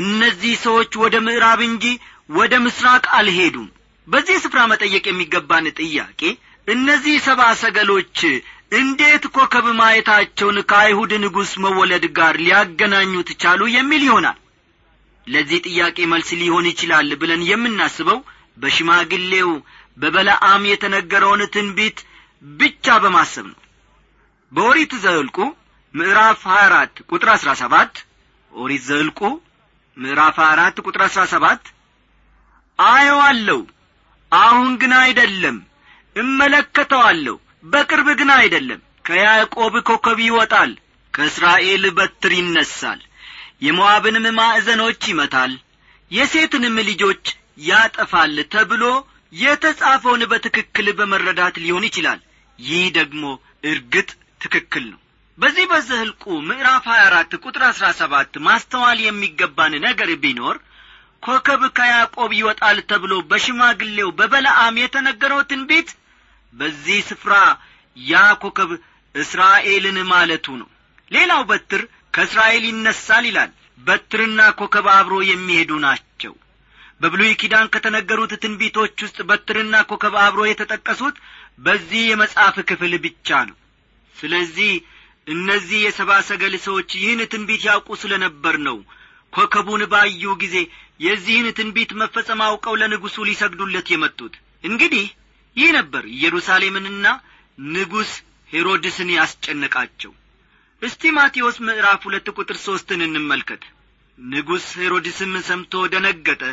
እነዚህ 0.02 0.54
ሰዎች 0.66 0.92
ወደ 1.04 1.16
ምዕራብ 1.26 1.62
እንጂ 1.68 1.86
ወደ 2.30 2.54
ምስራቅ 2.66 3.04
አልሄዱም። 3.18 3.68
በዚህ 4.08 4.38
ስፍራ 4.44 4.60
መጠየቅ 4.72 5.06
የሚገባን 5.08 5.66
ጥያቄ 5.80 6.22
እነዚህ 6.68 7.16
ሰባ 7.28 7.42
ሰገሎች 7.62 8.18
እንዴት 8.80 9.24
ኮከብ 9.36 9.66
ማየታቸውን 9.80 10.58
ከአይሁድ 10.70 11.12
ንጉሥ 11.24 11.52
መወለድ 11.64 12.06
ጋር 12.18 12.36
ሊያገናኙት 12.44 13.30
ቻሉ 13.42 13.62
የሚል 13.76 14.04
ይሆናል? 14.08 14.38
ለዚህ 15.28 15.60
ጥያቄ 15.68 15.98
መልስ 16.12 16.30
ሊሆን 16.42 16.66
ይችላል 16.72 17.10
ብለን 17.22 17.42
የምናስበው 17.50 18.20
በሽማግሌው 18.58 19.50
በበለአም 19.98 20.64
የተነገረውን 20.72 21.42
ትንቢት 21.56 21.98
ብቻ 22.60 22.98
በማሰብ 23.04 23.46
ነው። 23.52 23.60
በኦሪት 24.52 24.94
ዘልቁ 25.04 25.38
ምዕራፍ 25.94 26.42
24 26.50 27.02
ቁጥር 27.10 27.30
17 27.36 28.02
ኦሪት 28.54 28.84
ዘልቁ 28.90 29.20
ምዕራፍ 29.98 30.38
24 30.42 30.82
ቁጥር 30.86 31.02
17 31.08 31.72
አየዋለሁ 32.80 33.60
አሁን 34.32 34.70
ግን 34.82 34.94
አይደለም 35.00 35.58
እመለከተዋለሁ 36.16 37.36
በቅርብ 37.66 38.08
ግን 38.20 38.30
አይደለም። 38.36 38.80
ከያዕቆብ 39.06 39.74
ኮከብ 39.88 40.20
ይወጣል 40.26 40.72
ከእስራኤል 41.14 41.84
በትር 41.98 42.34
ይነሳል 42.38 43.00
የሞዓብንም 43.62 44.26
ማዕዘኖች 44.40 45.02
ይመታል 45.12 45.54
የሴትንም 46.12 46.78
ልጆች 46.90 47.24
ያጠፋል 47.64 48.38
ተብሎ 48.54 48.84
የተጻፈውን 49.34 50.24
በትክክል 50.32 50.88
በመረዳት 51.00 51.56
ሊሆን 51.64 51.84
ይችላል። 51.90 52.20
ይህ 52.60 52.86
ደግሞ 52.98 53.24
እርግጥ 53.64 54.10
ትክክል 54.42 54.86
ነው 54.94 55.00
በዚህ 55.40 55.66
በዘህልቁ 55.72 56.24
ምዕራፍ 56.48 56.86
24 56.92 57.36
ቁጥር 57.44 57.64
17 57.68 58.40
ማስተዋል 58.48 59.00
የሚገባን 59.04 59.74
ነገር 59.86 60.10
ቢኖር 60.24 60.58
ኮከብ 61.24 61.62
ከያዕቆብ 61.78 62.32
ይወጣል 62.38 62.78
ተብሎ 62.90 63.14
በሽማግሌው 63.30 64.10
በበለዓም 64.20 64.76
የተነገረው 64.82 65.42
ትንቢት 65.50 65.90
በዚህ 66.54 67.00
ስፍራ 67.10 67.34
ያ 67.98 68.22
ኮከብ 68.44 68.70
እስራኤልን 69.16 69.98
ማለቱ 70.12 70.46
ነው። 70.62 70.70
ሌላው 71.12 71.42
በትር 71.50 71.82
ከእስራኤል 72.16 72.64
ይነሳል 72.70 73.26
ይላል። 73.30 73.52
በትርና 73.80 74.42
ኮከብ 74.60 74.88
አብሮ 74.98 75.16
የሚሄዱ 75.30 75.72
ናቸው። 75.86 76.34
በብሉይ 77.02 77.34
ኪዳን 77.42 77.68
ከተነገሩት 77.74 78.32
ትንቢቶች 78.44 78.96
ውስጥ 79.06 79.20
በትርና 79.30 79.76
ኮከብ 79.92 80.16
አብሮ 80.24 80.42
የተጠቀሱት 80.48 81.18
በዚህ 81.60 82.02
የመጽሐፍ 82.08 82.58
ክፍል 82.70 82.94
ብቻ 83.06 83.40
ነው። 83.50 83.58
ስለዚህ 84.16 84.72
እነዚህ 85.30 85.80
የሰባ 85.84 86.12
ሰገል 86.28 86.54
ሰዎች 86.66 86.90
ይህን 87.00 87.22
ትንቢት 87.32 87.64
ያውቁ 87.68 87.98
ስለ 88.02 88.14
ነበር 88.24 88.56
ነው። 88.68 88.78
ኮከቡን 89.34 89.82
ባዩ 89.92 90.24
ጊዜ 90.44 90.56
የዚህን 91.00 91.48
ትንቢት 91.58 91.92
መፈጸም 92.00 92.40
አውቀው 92.46 92.78
ለንጉሡ 92.82 93.26
ሊሰግዱለት 93.30 93.88
የመጡት። 93.94 94.34
እንግዲህ 94.64 95.06
ይህ 95.56 95.70
ነበር 95.78 96.04
ኢየሩሳሌምንና 96.14 97.06
ንጉሥ 97.72 98.12
ሄሮድስን 98.50 99.10
ያስጨነቃቸው። 99.16 100.12
እስቲ 100.82 101.12
ማቴዎስ 101.16 101.58
ምዕራፍ 101.66 102.02
ሁለት 102.08 102.28
ቁጥር 102.38 102.58
ሦስትን 102.66 103.02
እንመልከት። 103.08 103.64
ንጉሥ 104.20 104.66
ሄሮድስም 104.80 105.34
ሰምቶ 105.48 105.82
ደነገጠ። 105.94 106.44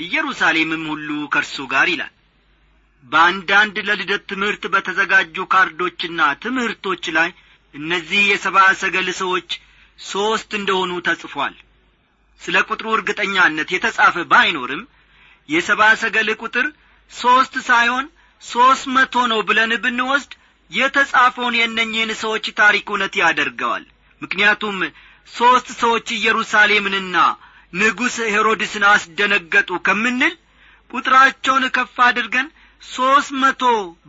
ኢየሩሳሌምም 0.00 0.84
ሁሉ 0.92 1.08
ከእርሱ 1.32 1.56
ጋር 1.72 1.88
ይላል። 1.92 2.12
በአንዳንድ 3.06 3.76
ለልደት 3.88 4.22
ትምህርት 4.30 4.62
በተዘጋጁ 4.72 5.36
ካርዶችና 5.52 6.20
ትምህርቶች 6.44 7.04
ላይ 7.16 7.30
እነዚህ 7.74 8.22
የሰባ 8.26 8.58
ሰገል 8.80 9.08
ሰዎች 9.20 9.48
ሦስት 9.98 10.50
እንደሆኑ 10.58 10.92
ተጽፏል። 11.06 11.54
ስለ 12.40 12.56
ቁጥሩ 12.68 12.86
እርግጠኛነት 12.96 13.68
የተጻፈ 13.74 14.16
ባይኖርም 14.32 14.82
የሰባ 15.48 15.82
ሰገል 16.02 16.28
ቁጥር 16.42 16.66
ሦስት 17.10 17.54
ሳይሆን 17.68 18.06
ሦስት 18.42 18.84
መቶ 18.94 19.14
ነው 19.32 19.40
ብለን 19.48 19.72
ብንወስድ 19.84 20.32
የተጻፈውን 20.70 21.54
የእነኝህን 21.58 22.10
ሰዎች 22.22 22.44
ታሪክ 22.60 22.86
እውነት 22.92 23.14
ያደርገዋል። 23.22 23.84
ምክንያቱም 24.22 24.78
ሦስት 25.28 25.68
ሰዎች 25.82 26.06
ኢየሩሳሌምንና 26.16 27.16
ንጉሥ 27.72 28.16
ሄሮድስን 28.34 28.84
አስደነገጡ 28.90 29.70
ከምንል 29.86 30.34
ቁጥራቸውን 30.90 31.64
ከፍ 31.76 31.96
አድርገን 32.06 32.48
ሦስት 32.82 33.30
መቶ 33.42 33.62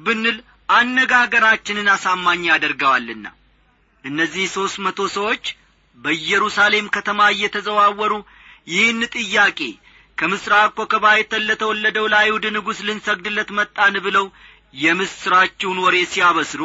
ብንል 0.06 0.38
አነጋገራችንን 0.70 1.88
አሳማኝ 1.94 2.44
ያደርገዋልና 2.50 3.26
እነዚህ 4.06 4.46
ሦስት 4.56 4.78
መቶ 4.86 5.00
ሰዎች 5.16 5.46
በኢየሩሳሌም 5.98 6.88
ከተማ 6.96 7.20
እየተዘዋወሩ 7.34 8.14
ይህን 8.72 9.02
ጥያቄ 9.16 9.60
ከምሥራቅ 10.18 10.70
ኮከብ 10.78 11.06
አይተን 11.12 11.46
ለተወለደው 11.48 12.06
ለአይሁድ 12.12 12.46
ንጉሥ 12.56 12.80
ልንሰግድለት 12.88 13.50
መጣን 13.58 13.96
ብለው 14.06 14.26
የምሥራችውን 14.84 15.80
ወሬ 15.86 15.96
ሲያበስሩ 16.12 16.62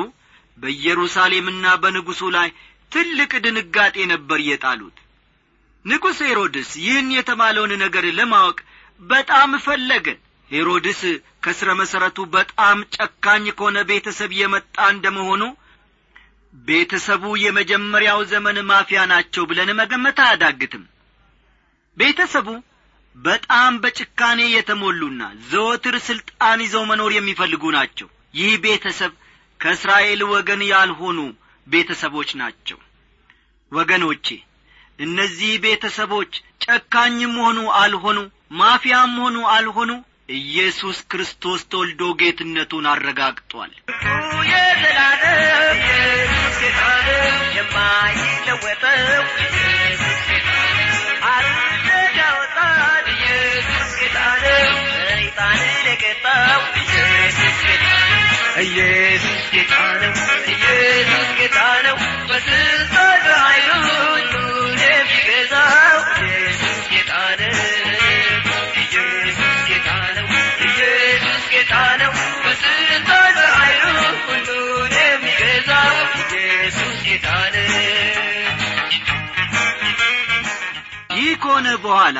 በኢየሩሳሌምና 0.58 1.66
በንጉሡ 1.82 2.22
ላይ 2.36 2.48
ትልቅ 2.92 3.32
ድንጋጤ 3.44 3.96
ነበር 4.12 4.38
የጣሉት። 4.46 4.96
ንጉሥ 5.84 6.18
ሄሮድስ 6.28 6.70
ይህን 6.84 7.08
የተባለውን 7.16 7.72
ነገር 7.82 8.06
ለማወቅ 8.18 8.58
በጣም 9.02 9.50
ፈለገ። 9.64 10.06
ሄሮድስ 10.50 11.00
ከሥረ 11.44 11.70
መሠረቱ 11.80 12.18
በጣም 12.34 12.78
ጨካኝ 12.96 13.44
ከሆነ 13.58 13.78
ቤተሰብ 13.90 14.30
የመጣ 14.40 14.76
እንደመሆኑ 14.94 15.42
ቤተሰቡ 16.54 17.24
የመጀመሪያው 17.42 18.20
ዘመን 18.30 18.56
ማፊያ 18.70 19.00
ናቸው 19.12 19.42
ብለን 19.50 19.70
መገመት 19.80 20.18
አያዳግትም። 20.24 20.84
ቤተሰቡ 21.96 22.48
በጣም 23.16 23.72
በጭካኔ 23.82 24.40
የተሞሉና 24.50 25.22
ዘወትር 25.50 25.96
ሥልጣን 26.08 26.58
ይዘው 26.64 26.84
መኖር 26.90 27.12
የሚፈልጉ 27.14 27.62
ናቸው። 27.76 28.08
ይህ 28.34 28.52
ቤተሰብ 28.64 29.12
ከእስራኤል 29.60 30.20
ወገን 30.32 30.62
ያልሆኑ 30.70 31.18
ቤተሰቦች 31.66 32.30
ናቸው። 32.42 32.78
ወገኖቼ 33.72 34.26
እነዚህ 34.98 35.52
ቤተሰቦች 35.64 36.32
ጨካኝም 36.64 37.34
ሆኑ 37.42 37.58
አልሆኑ 37.80 38.18
ማፊያም 38.60 39.12
ሆኑ 39.22 39.36
አልሆኑ 39.54 39.90
ኢየሱስ 40.38 40.98
ክርስቶስ 41.12 41.60
ተወልዶ 41.70 42.02
ጌትነቱን 42.20 42.86
አረጋግጧል። 42.92 43.72
የዘላለም 44.50 45.78
የማይለወጠው 47.80 49.22
ያወጣል 52.18 53.06
ኢየሱስ 53.14 53.90
ጌታ 54.00 54.18
ነው 54.42 54.74
ሰይጣንን 55.10 55.86
የቀጣው 55.92 56.60
ኢየሱስ 56.82 57.58
ጌታ 57.64 57.94
ነው 60.02 60.12
ኢየሱስ 60.54 61.28
ጌታ 61.38 61.56
ነው 61.86 61.96
ኢየሱስ 62.30 63.09
ይህ 81.20 81.32
ከሆነ 81.42 81.68
በኋላ 81.82 82.18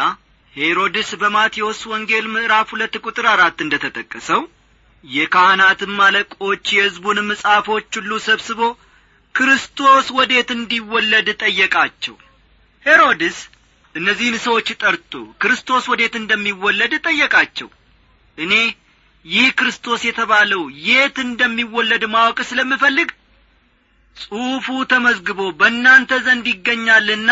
ሄሮድስ 0.54 1.10
በማቴዎስ 1.20 1.80
ወንጌል 1.90 2.26
ምዕራፍ 2.32 2.68
ሁለት 2.74 2.94
ቁጥር 3.04 3.26
አራት 3.32 3.58
እንደ 3.64 3.74
ተጠቀሰው 3.84 4.40
የካህናትም 5.04 5.94
አለቆች 6.06 6.64
የሕዝቡንም 6.74 7.28
መጻፎች 7.30 7.88
ሁሉ 7.98 8.12
ሰብስቦ 8.26 8.60
ክርስቶስ 9.34 10.06
ወዴት 10.16 10.48
እንዲወለድ 10.56 11.28
ጠየቃቸው? 11.42 12.16
ሄሮድስ 12.86 13.38
እነዚህን 13.94 14.36
ሰዎች 14.46 14.68
ጠርቶ 14.82 15.12
ክርስቶስ 15.42 15.84
ወዴት 15.92 16.14
እንደሚወለድ 16.20 16.92
ጠየቃቸው። 17.06 17.68
እኔ 18.38 18.52
ይህ 19.24 19.48
ክርስቶስ 19.58 20.02
የተባለው 20.08 20.62
የት 20.88 21.16
እንደሚወለድ 21.26 22.04
ማወቅ 22.14 22.38
ስለምፈልግ 22.50 23.08
ጽሑፉ 24.16 24.66
ተመዝግቦ 24.92 25.40
በእናንተ 25.58 26.20
ዘንድ 26.26 26.46
ይገኛልና 26.52 27.30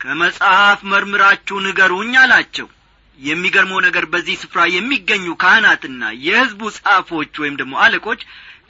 ከመጽሐፍ 0.00 0.80
መርምራችሁ 0.90 1.56
ንገሩኝ 1.64 2.12
አላቸው። 2.22 2.66
የሚገርመው 3.18 3.78
ነገር 3.84 4.04
በዚህ 4.12 4.36
ስፍራ 4.40 4.62
የሚገኙ 4.70 5.26
ካህናትና 5.42 6.02
የሕዝቡ 6.24 6.62
ጻፎች 6.78 7.32
ወይም 7.42 7.54
ደግሞ 7.60 7.74
አለቆች 7.84 8.20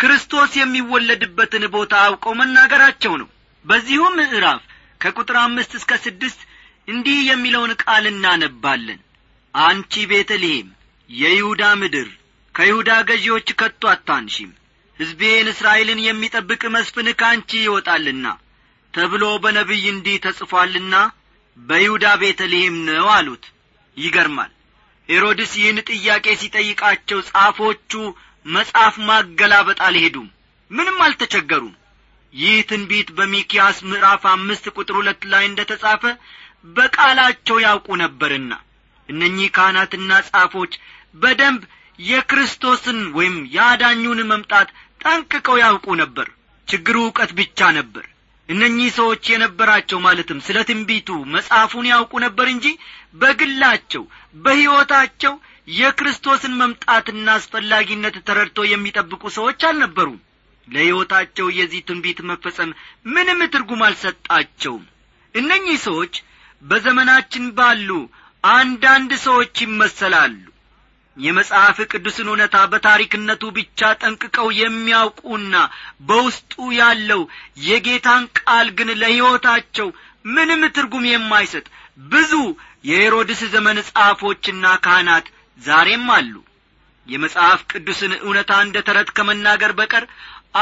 ክርስቶስ 0.00 0.50
የሚወለድበትን 0.58 1.64
ቦታ 1.74 1.94
አውቀው 2.04 2.34
መናገራቸው 2.40 3.14
ነው። 3.22 3.28
በዚሁ 3.64 4.02
ምዕራፍ 4.16 4.62
ከቁጥር 5.00 5.36
አምስት 5.40 5.72
እስከ 5.78 5.92
ስድስት 6.04 6.40
እንዲህ 6.88 7.18
የሚለውን 7.28 7.72
ቃል 7.82 8.04
እናነባለን። 8.12 9.00
አንቺ 9.54 9.92
ቤተልሔም 10.10 10.68
የይሁዳ 11.10 11.64
ምድር 11.80 12.08
ከይሁዳ 12.54 12.90
ገዢዎች 13.08 13.48
ከቶ 13.60 13.82
አታንሺም። 13.90 14.52
ሕዝቤን 14.98 15.48
እስራኤልን 15.52 16.00
የሚጠብቅ 16.04 16.62
መስፍን 16.74 17.08
ከአንቺ 17.20 17.50
ይወጣልና 17.64 18.26
ተብሎ 18.96 19.24
በነቢይ 19.44 19.84
እንዲህ 19.90 20.16
ተጽፏልና 20.24 20.94
በይሁዳ 21.58 22.06
ቤተልሔም 22.22 22.76
ነው 22.88 23.08
አሉት። 23.14 23.44
ይገርማል። 23.96 24.52
ሄሮድስ 25.08 25.52
ይህን 25.58 25.78
ጥያቄ 25.90 26.26
ሲጠይቃቸው 26.40 27.18
ጻፎቹ 27.28 27.92
መጽሐፍ 28.46 28.94
ማገላበጥ 29.08 29.78
አልሄዱም 29.86 30.28
ምንም 30.70 30.98
አልተቸገሩም። 31.04 31.74
ይህ 32.32 32.56
ትንቢት 32.70 33.08
በሚኪያስ 33.18 33.76
ምዕራፍ 33.90 34.22
አምስት 34.32 34.64
ቁጥር 34.76 34.96
ሁለት 35.00 35.22
ላይ 35.32 35.44
እንደ 35.50 35.60
ተጻፈ 35.70 36.02
በቃላቸው 36.76 37.56
ያውቁ 37.66 37.88
ነበርና 38.02 38.52
እነኚህ 39.08 39.48
ካህናትና 39.56 40.12
ጻፎች 40.28 40.72
በደንብ 41.14 41.62
የክርስቶስን 41.98 42.98
ወይም 43.18 43.36
የአዳኙን 43.54 44.20
መምጣት 44.32 44.68
ጠንቅቀው 45.00 45.56
ያውቁ 45.64 45.86
ነበር። 46.02 46.28
ችግሩ 46.68 46.96
ዕውቀት 47.04 47.30
ብቻ 47.38 47.68
ነበር 47.78 48.04
እነኚህ 48.48 48.88
ሰዎች 48.96 49.24
የነበራቸው 49.30 49.98
ማለትም 50.04 50.38
ስለ 50.46 50.58
ትንቢቱ 50.68 51.08
መጽሐፉን 51.34 51.86
ያውቁ 51.92 52.12
ነበር 52.24 52.46
እንጂ 52.52 52.66
በግላቸው 53.14 54.02
በሕይወታቸው 54.36 55.34
የክርስቶስን 55.72 56.52
መምጣትና 56.60 57.26
አስፈላጊነት 57.38 58.16
ተረድቶ 58.28 58.58
የሚጠብቁ 58.68 59.22
ሰዎች 59.38 59.60
አልነበሩም። 59.68 60.20
ለሕይወታቸው 60.68 61.46
የዚህ 61.56 61.80
ትንቢት 61.88 62.20
መፈጸም 62.30 62.70
ምንም 63.06 63.40
ትርጉም 63.54 63.82
አልሰጣቸውም። 63.86 64.84
እነኚህ 65.34 65.78
ሰዎች 65.86 66.14
በዘመናችን 66.62 67.44
ባሉ 67.58 67.90
አንዳንድ 68.44 69.12
ሰዎች 69.26 69.54
ይመሰላሉ 69.64 70.34
የመጽሐፍ 71.16 71.76
ቅዱስን 71.90 72.28
እውነታ 72.30 72.56
በታሪክነቱ 72.72 73.42
ብቻ 73.56 73.90
ጠንቅቀው 74.00 74.48
የሚያውቁና 74.58 75.54
በውስጡ 76.08 76.52
ያለው 76.78 77.22
የጌታን 77.66 78.24
ቃል 78.40 78.68
ግን 78.78 78.90
ለሕይወታቸው 79.00 79.88
ምንም 80.28 80.62
ትርጉም 80.76 81.04
የማይሰጥ 81.08 81.66
ብዙ 82.12 82.32
የሄሮድስ 82.90 83.40
ዘመን 83.54 83.78
ጻፎችና 83.88 84.64
ካህናት 84.84 85.26
ዛሬም 85.60 86.06
አሉ። 86.16 86.34
የመጽሐፍ 87.08 87.60
ቅዱስን 87.72 88.12
እውነታ 88.18 88.52
እንደ 88.64 88.76
ተረት 88.86 89.10
ከመናገር 89.16 89.72
በቀር 89.78 90.04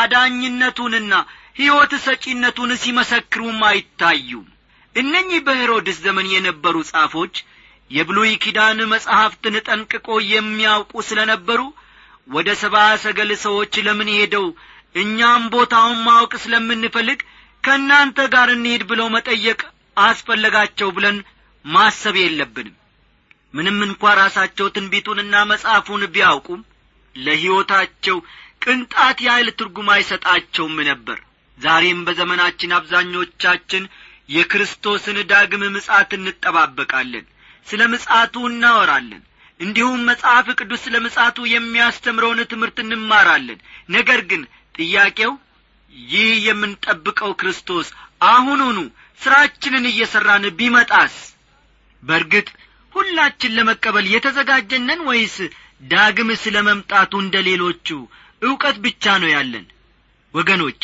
አዳኝነቱንና 0.01 1.15
ሕይወት 1.57 1.93
ሰጪነቱን 2.05 2.71
ሲመሰክሩም 2.83 3.61
አይታዩም። 3.69 4.47
እነኚህ 4.95 5.41
በሄሮድስ 5.47 5.97
ዘመን 6.05 6.27
የነበሩ 6.33 6.77
ጻፎች 6.91 7.35
የብሉይ 7.91 8.33
ኪዳን 8.45 8.79
መጻሕፍትን 8.93 9.57
ጠንቅቆ 9.67 10.07
የሚያውቁ 10.31 10.93
ስለ 11.09 11.21
ነበሩ 11.33 11.61
ወደ 12.29 12.49
ሰባ 12.63 12.77
ሰገል 13.05 13.31
ሰዎች 13.45 13.75
ለምን 13.87 14.09
ሄደው 14.17 14.47
እኛም 14.95 15.43
ቦታውን 15.55 15.99
ማወቅ 16.07 16.33
ስለምንፈልግ 16.45 17.21
ከእናንተ 17.65 18.19
ጋር 18.35 18.49
እንሂድ 18.55 18.83
ብለው 18.91 19.07
መጠየቅ 19.17 19.61
አስፈለጋቸው 19.97 20.89
ብለን 20.97 21.17
ማሰብ 21.65 22.17
የለብንም። 22.21 22.75
ምንም 23.55 23.79
እንኳ 23.87 24.13
ራሳቸው 24.21 24.67
ትንቢቱንና 24.77 25.35
መጽሐፉን 25.51 26.03
ቢያውቁም 26.15 26.63
ለሕይወታቸው 27.15 28.17
ቅንጣት 28.63 29.19
ያህል 29.27 29.49
ትርጉም 29.59 29.89
አይሰጣቸውም 29.95 30.77
ነበር። 30.91 31.19
ዛሬም 31.59 32.01
በዘመናችን 32.07 32.75
አብዛኞቻችን 32.79 33.85
የክርስቶስን 34.29 35.19
ዳግም 35.31 35.63
ምጻት 35.75 36.11
እንጠባበቃለን 36.19 37.25
ስለ 37.67 37.83
ምጻቱ 37.93 38.35
እናወራለን። 38.49 39.23
እንዲሁም 39.61 40.01
መጽሐፍ 40.09 40.47
ቅዱስ 40.59 40.81
ስለ 40.87 40.97
ምጻቱ 41.05 41.47
የሚያስተምረውን 41.51 42.41
ትምህርት 42.53 42.79
እንማራለን። 42.85 43.59
ነገር 43.91 44.21
ግን 44.31 44.43
ጥያቄው 44.75 45.33
ይህ 46.11 46.31
የምንጠብቀው 46.47 47.33
ክርስቶስ 47.41 47.89
አሁኑኑ 48.29 48.79
ሥራችንን 49.21 49.85
እየሠራን 49.91 50.45
ቢመጣስ? 50.59 51.15
በርግጥ 52.03 52.49
ሁላችን 52.93 53.55
ለመቀበል 53.57 54.07
የተዘጋጀነን 54.15 55.01
ወይስ 55.09 55.37
ዳግም 55.85 56.29
ስለ 56.43 56.57
መምጣቱ 56.69 57.13
እንደ 57.23 57.37
ሌሎቹ 57.49 57.89
ዕውቀት 58.43 58.77
ብቻ 58.85 59.15
ነው 59.23 59.31
ያለን? 59.37 59.67
ወገኖቼ 60.35 60.83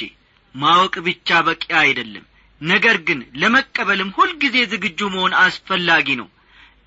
ማወቅ 0.54 0.94
ብቻ 1.06 1.38
በቂ 1.46 1.64
አይደለም። 1.82 2.24
ነገር 2.60 2.96
ግን 3.08 3.20
ለመቀበልም 3.40 4.10
ሁልጊዜ 4.16 4.56
ዝግጁ 4.72 5.00
መሆን 5.14 5.32
አስፈላጊ 5.42 6.08
ነው 6.20 6.28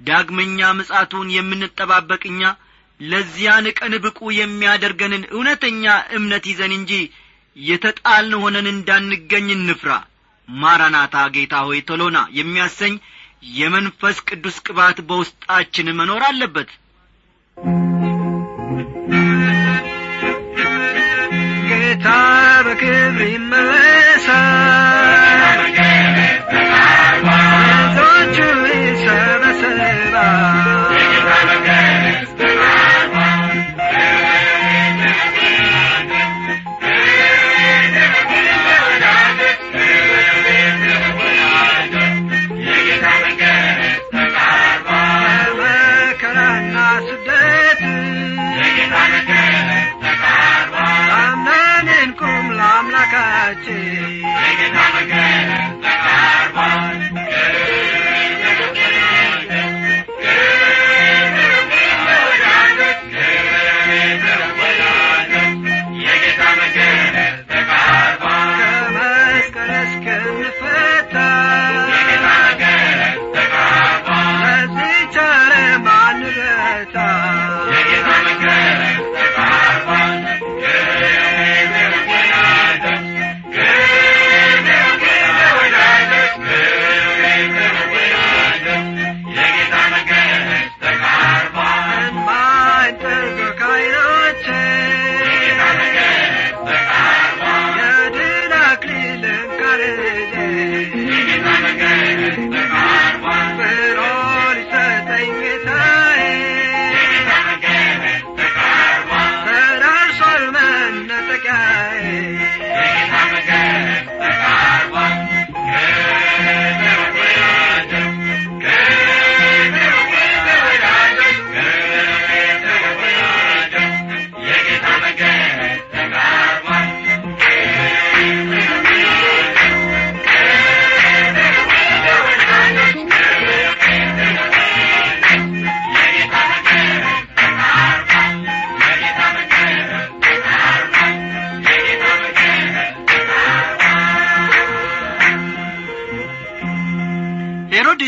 ዳግመኛ 0.04 0.60
ምጻቱን 0.78 1.28
የምንጠባበቅ 1.36 2.22
እኛ 2.32 2.42
ለዚያን 3.00 3.66
ቀን 3.80 3.94
ብቁ 4.04 4.20
የሚያደርገንን 4.38 5.24
እውነተኛ 5.34 5.86
እምነት 6.18 6.46
ይዘን 6.52 6.74
እንጂ 6.78 6.92
የተጣልን 7.58 8.40
ሆነን 8.44 8.68
እንዳንገኝ 8.74 9.48
እንፍራ። 9.56 9.92
ማራናታ 10.50 11.16
ጌታ 11.36 11.56
ሆይ 11.68 11.80
ቶሎና 11.90 12.18
የሚያሰኝ 12.38 12.94
የመንፈስ 13.58 14.18
ቅዱስ 14.30 14.58
ቅባት 14.66 14.98
በውስጣችን 15.10 15.90
መኖር 16.00 16.24
አለበት። 16.30 16.70
ጌታ 21.70 22.08
በክብር 22.66 23.22
ይመለሳል 23.30 25.23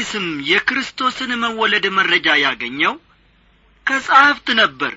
ሄሮድስም 0.07 0.25
የክርስቶስን 0.49 1.31
መወለድ 1.43 1.85
መረጃ 1.95 2.27
ያገኘው 2.41 2.93
ከጻሕፍት 3.87 4.47
ነበር። 4.59 4.91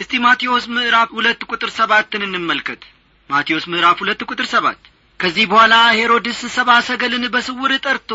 እስቲ 0.00 0.12
ማቴዎስ 0.24 0.64
ምዕራፍ 0.74 1.08
ሁለት 1.16 1.40
ቁጥር 1.50 1.70
ሰባትን 1.76 2.22
እንመልከት። 2.26 2.82
ማቴዎስ 3.30 3.64
ምዕራፍ 3.72 3.98
ሁለት 4.02 4.20
ቁጥር 4.28 4.46
ሰባት 4.54 4.80
ከዚህ 5.20 5.44
በኋላ 5.52 5.74
ሄሮድስ 5.98 6.40
ሰባ 6.56 6.70
ሰገልን 6.88 7.26
በስውር 7.34 7.74
ጠርቶ 7.84 8.10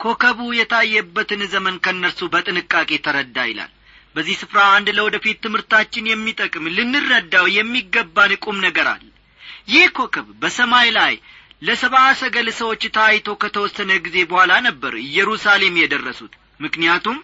ኮከቡ 0.00 0.38
የታየበትን 0.58 1.42
ዘመን 1.52 1.78
ከእነርሱ 1.84 2.20
በጥንቃቄ 2.32 2.90
ተረዳ 3.06 3.36
ይላል። 3.50 3.72
በዚህ 4.16 4.36
ስፍራ 4.42 4.60
አንድ 4.76 4.88
ለወደፊት 4.96 5.40
ትምህርታችን 5.44 6.10
የሚጠቅም 6.10 6.70
ልንረዳው 6.76 7.48
የሚገባን 7.56 8.34
ቁም 8.44 8.58
ነገር 8.66 8.88
አለ። 8.94 9.04
ይህ 9.72 9.86
ኮከብ 9.98 10.28
በሰማይ 10.42 10.90
ላይ 10.98 11.14
ለሰባ 11.64 11.96
ሰገል 12.20 12.48
ሰዎች 12.58 12.82
ታይቶ 12.96 13.28
ከተወሰነ 13.42 13.90
ጊዜ 14.06 14.16
በኋላ 14.30 14.52
ነበር 14.66 14.92
ኢየሩሳሌም 15.02 15.78
የደረሱት። 15.80 16.32
ምክንያቱም 16.60 17.18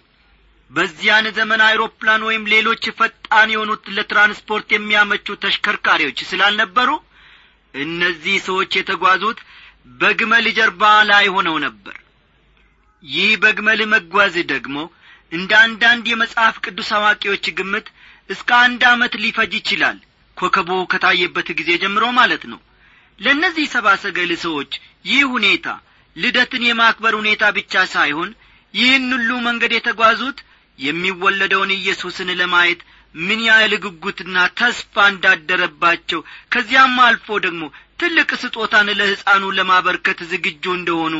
በዚያን 0.70 1.26
ዘመን 1.38 1.60
አይሮፕላን 1.66 2.22
ወይም 2.28 2.44
ሌሎች 2.52 2.84
ፈጣን 2.98 3.48
የሆኑት 3.52 3.84
ለትራንስፖርት 3.96 4.68
የሚያመቹ 4.72 5.36
ተሽከርካሪዎች 5.44 6.18
ስላልነበሩ 6.30 6.90
እነዚህ 7.74 8.36
ሰዎች 8.46 8.70
የተጓዙት 8.78 9.40
በግመል 10.00 10.46
ጀርባ 10.56 10.82
ላይ 11.10 11.26
ሆነው 11.34 11.56
ነበር። 11.66 11.96
ይህ 13.02 13.30
በግመል 13.42 13.80
መጓዝ 13.92 14.34
ደግሞ 14.52 14.76
እንደ 15.32 15.52
አንዳንድ 15.64 16.04
የመጽሐፍ 16.10 16.56
ቅዱስ 16.64 16.88
አዋቂዎች 16.96 17.44
ግምት 17.58 17.86
እስከ 18.30 18.50
አንድ 18.64 18.82
ዓመት 18.90 19.12
ሊፈጅ 19.22 19.52
ይችላል። 19.60 19.98
ኮከቡ 20.36 20.70
ከታየበት 20.92 21.48
ጊዜ 21.58 21.70
ጀምሮ 21.82 22.04
ማለት 22.18 22.42
ነው 22.52 22.60
ለእነዚህ 23.20 23.66
ሰባ 23.74 23.86
ሰገል 24.04 24.30
ሰዎች 24.44 24.72
ይህ 25.04 25.22
ሁኔታ 25.34 25.66
ልደትን 26.16 26.62
የማክበር 26.66 27.14
ሁኔታ 27.20 27.42
ብቻ 27.58 27.82
ሳይሆን 27.92 28.30
ይህን 28.74 29.06
ሁሉ 29.14 29.30
መንገድ 29.46 29.72
የተጓዙት 29.76 30.38
የሚወለደውን 30.78 31.70
ኢየሱስን 31.76 32.28
ለማየት 32.40 32.80
ምን 33.18 33.40
ያህል 33.46 33.72
ጉጉትና 33.84 34.36
ተስፋ 34.58 35.04
እንዳደረባቸው 35.12 36.20
ከዚያም 36.52 36.96
አልፎ 37.06 37.38
ደግሞ 37.46 37.62
ትልቅ 38.00 38.30
ስጦታን 38.42 38.88
ለሕፃኑ 39.00 39.44
ለማበርከት 39.56 40.20
ዝግጁ 40.30 40.64
እንደሆኑ 40.76 41.14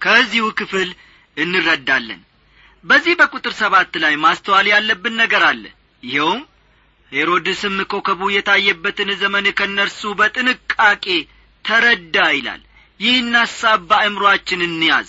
ከዚሁ 0.00 0.46
ክፍል 0.60 0.88
እንረዳለን። 1.36 2.20
በዚህ 2.84 3.14
በቁጥር 3.20 3.52
ሰባት 3.60 3.92
ላይ 4.04 4.14
ማስተዋል 4.24 4.66
ያለብን 4.72 5.14
ነገር 5.22 5.42
አለ። 5.50 5.64
ይኸውም 6.02 6.40
ሄሮድስም 7.12 7.76
ኮከቡ 7.92 8.20
የታየበትን 8.32 9.10
ዘመን 9.22 9.46
ከእነርሱ 9.58 10.12
በጥንቃቄ 10.20 11.06
ተረዳ 11.64 12.16
ይላል። 12.36 12.62
ይህን 13.00 13.32
ሐሳብ 13.40 13.80
በአእምሮአችን 13.90 14.60
እንያዝ። 14.68 15.08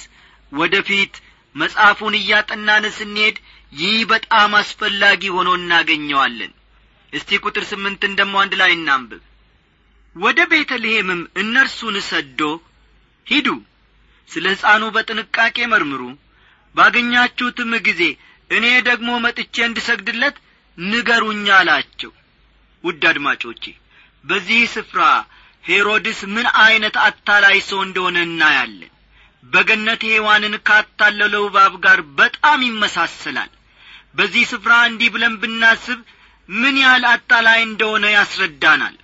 ወደ 0.51 0.75
ፊት 0.87 1.13
መጽሐፉን 1.55 2.15
እያጠናን 2.19 2.85
ስንሄድ 2.97 3.35
ይህ 3.73 3.97
በጣም 4.11 4.51
አስፈላጊ 4.59 5.21
ሆኖ 5.35 5.49
እናገኘዋለን። 5.59 6.51
እስቲ 7.13 7.39
ቁጥር 7.43 7.63
ስምንትን 7.71 8.11
ደሞ 8.19 8.33
አንድ 8.43 8.53
ላይ 8.61 8.71
እናንብብ። 8.77 9.21
ወደ 10.15 10.39
ቤተልሔምም 10.51 11.21
እነርሱን 11.41 11.95
ሰዶ 12.09 12.41
ሂዱ 13.27 13.47
ስለ 14.29 14.45
ሕፃኑ 14.53 14.83
በጥንቃቄ 14.95 15.57
መርምሩ። 15.73 16.01
ባገኛችሁትም 16.75 17.71
ጊዜ 17.87 18.01
እኔ 18.49 18.65
ደግሞ 18.87 19.09
መጥቼ 19.25 19.55
እንድሰግድለት 19.65 20.35
ንገሩኛ 20.77 21.47
አላቸው። 21.57 22.11
ውድ 22.83 23.03
አድማጮቼ 23.09 23.63
በዚህ 24.23 24.61
ስፍራ 24.73 25.01
ሄሮድስ 25.63 26.19
ምን 26.35 26.47
ዐይነት 26.61 26.95
አታላይ 27.03 27.57
ሰው 27.67 27.79
እንደሆነ 27.83 28.17
እናያለን። 28.27 28.89
በገነት 29.43 30.01
ሔዋንን 30.09 30.55
ካታለለው 30.67 31.43
እባብ 31.47 31.73
ጋር 31.85 31.99
በጣም 32.19 32.59
ይመሳሰላል። 32.67 33.51
በዚህ 34.15 34.43
ስፍራ 34.51 34.73
እንዲህ 34.89 35.09
ብለን 35.13 35.35
ብናስብ 35.41 35.99
ምን 36.49 36.75
ያህል 36.83 37.03
አታላይ 37.11 37.59
እንደሆነ 37.67 38.05
ያስረዳናል። 38.15 38.95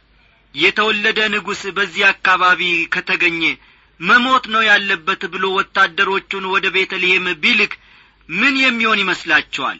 የተወለደ 0.56 1.20
ንጉሥ 1.34 1.62
በዚህ 1.78 2.04
አካባቢ 2.12 2.62
ከተገኘ 2.94 3.42
መሞት 4.00 4.46
ነው 4.54 4.62
ያለበት 4.70 5.22
ብሎ 5.34 5.46
ወታደሮቹን 5.58 6.46
ወደ 6.54 6.66
ቤተልሔም 6.76 7.26
ቢልክ 7.44 7.74
ምን 8.30 8.56
የሚሆን 8.64 9.02
ይመስላችኋል? 9.04 9.80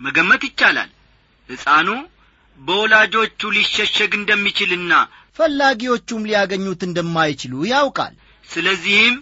መገመት 0.00 0.42
ይቻላል 0.48 0.90
ሕፃኑ 1.52 1.88
በወላጆቹ 2.60 3.50
ሊሸሸግ 3.56 4.12
እንደሚችልና 4.18 4.92
ፈላጊዎቹም 5.38 6.26
ሊያገኙት 6.28 6.80
እንደማይችሉ 6.88 7.52
ያውቃል። 7.72 8.14
ስለዚህም 8.44 9.14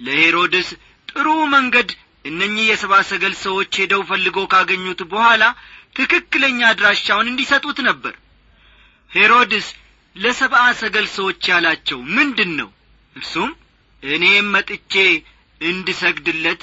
ለሄሮድስ 0.00 0.68
ጥሩ 1.08 1.26
መንገድ 1.54 1.90
እነኚህ 2.24 2.64
የሰባ 2.68 2.94
ሰገል 3.10 3.34
ሰዎች 3.44 3.72
ሄደው 3.80 4.02
ፈልገው 4.10 4.44
ካገኙት 4.52 5.00
በኋላ 5.12 5.44
ትክክለኛ 5.96 6.60
አድራሻውን 6.70 7.30
እንዲሰጡት 7.30 7.78
ነበር። 7.88 8.14
ሄሮድስ 9.10 9.66
ለሰብአ 10.16 10.62
ሰገል 10.80 11.06
ሰዎች 11.16 11.42
ያላቸው 11.52 11.98
ምንድን 12.16 12.50
ነው 12.60 12.70
እርሱም 13.16 13.50
እኔም 14.02 14.46
መጥቼ 14.54 14.94
እንድሰግድለት 15.60 16.62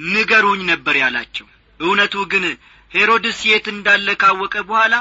ንገሩኝ 0.00 0.60
ነበር 0.70 0.94
ያላቸው። 1.02 1.46
እውነቱ 1.80 2.14
ግን 2.32 2.44
ሄሮድስ 2.90 3.38
የት 3.48 3.66
እንዳለ 3.72 4.08
ካወቀ 4.22 4.54
በኋላ 4.68 4.94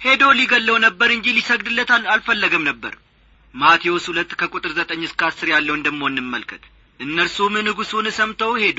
ሄዶ 0.00 0.22
ሊገለው 0.38 0.76
ነበር 0.84 1.08
እንጂ 1.14 1.26
ሊሰግድለት 1.36 1.90
አልፈለገም 2.12 2.66
ነበር። 2.70 2.92
ማቴዎስ 3.54 4.04
ሁለት 4.10 4.30
ከቁጥር 4.40 4.72
ዘጠኝ 4.78 5.00
እስከ 5.06 5.20
አስር 5.28 5.48
ያለውን 5.52 5.84
ደሞ 5.86 6.00
እንመልከት። 6.10 6.62
እነርሱም 7.00 7.54
ንጉሡን 7.66 8.06
ሰምተው 8.18 8.52
ሄዱ። 8.62 8.78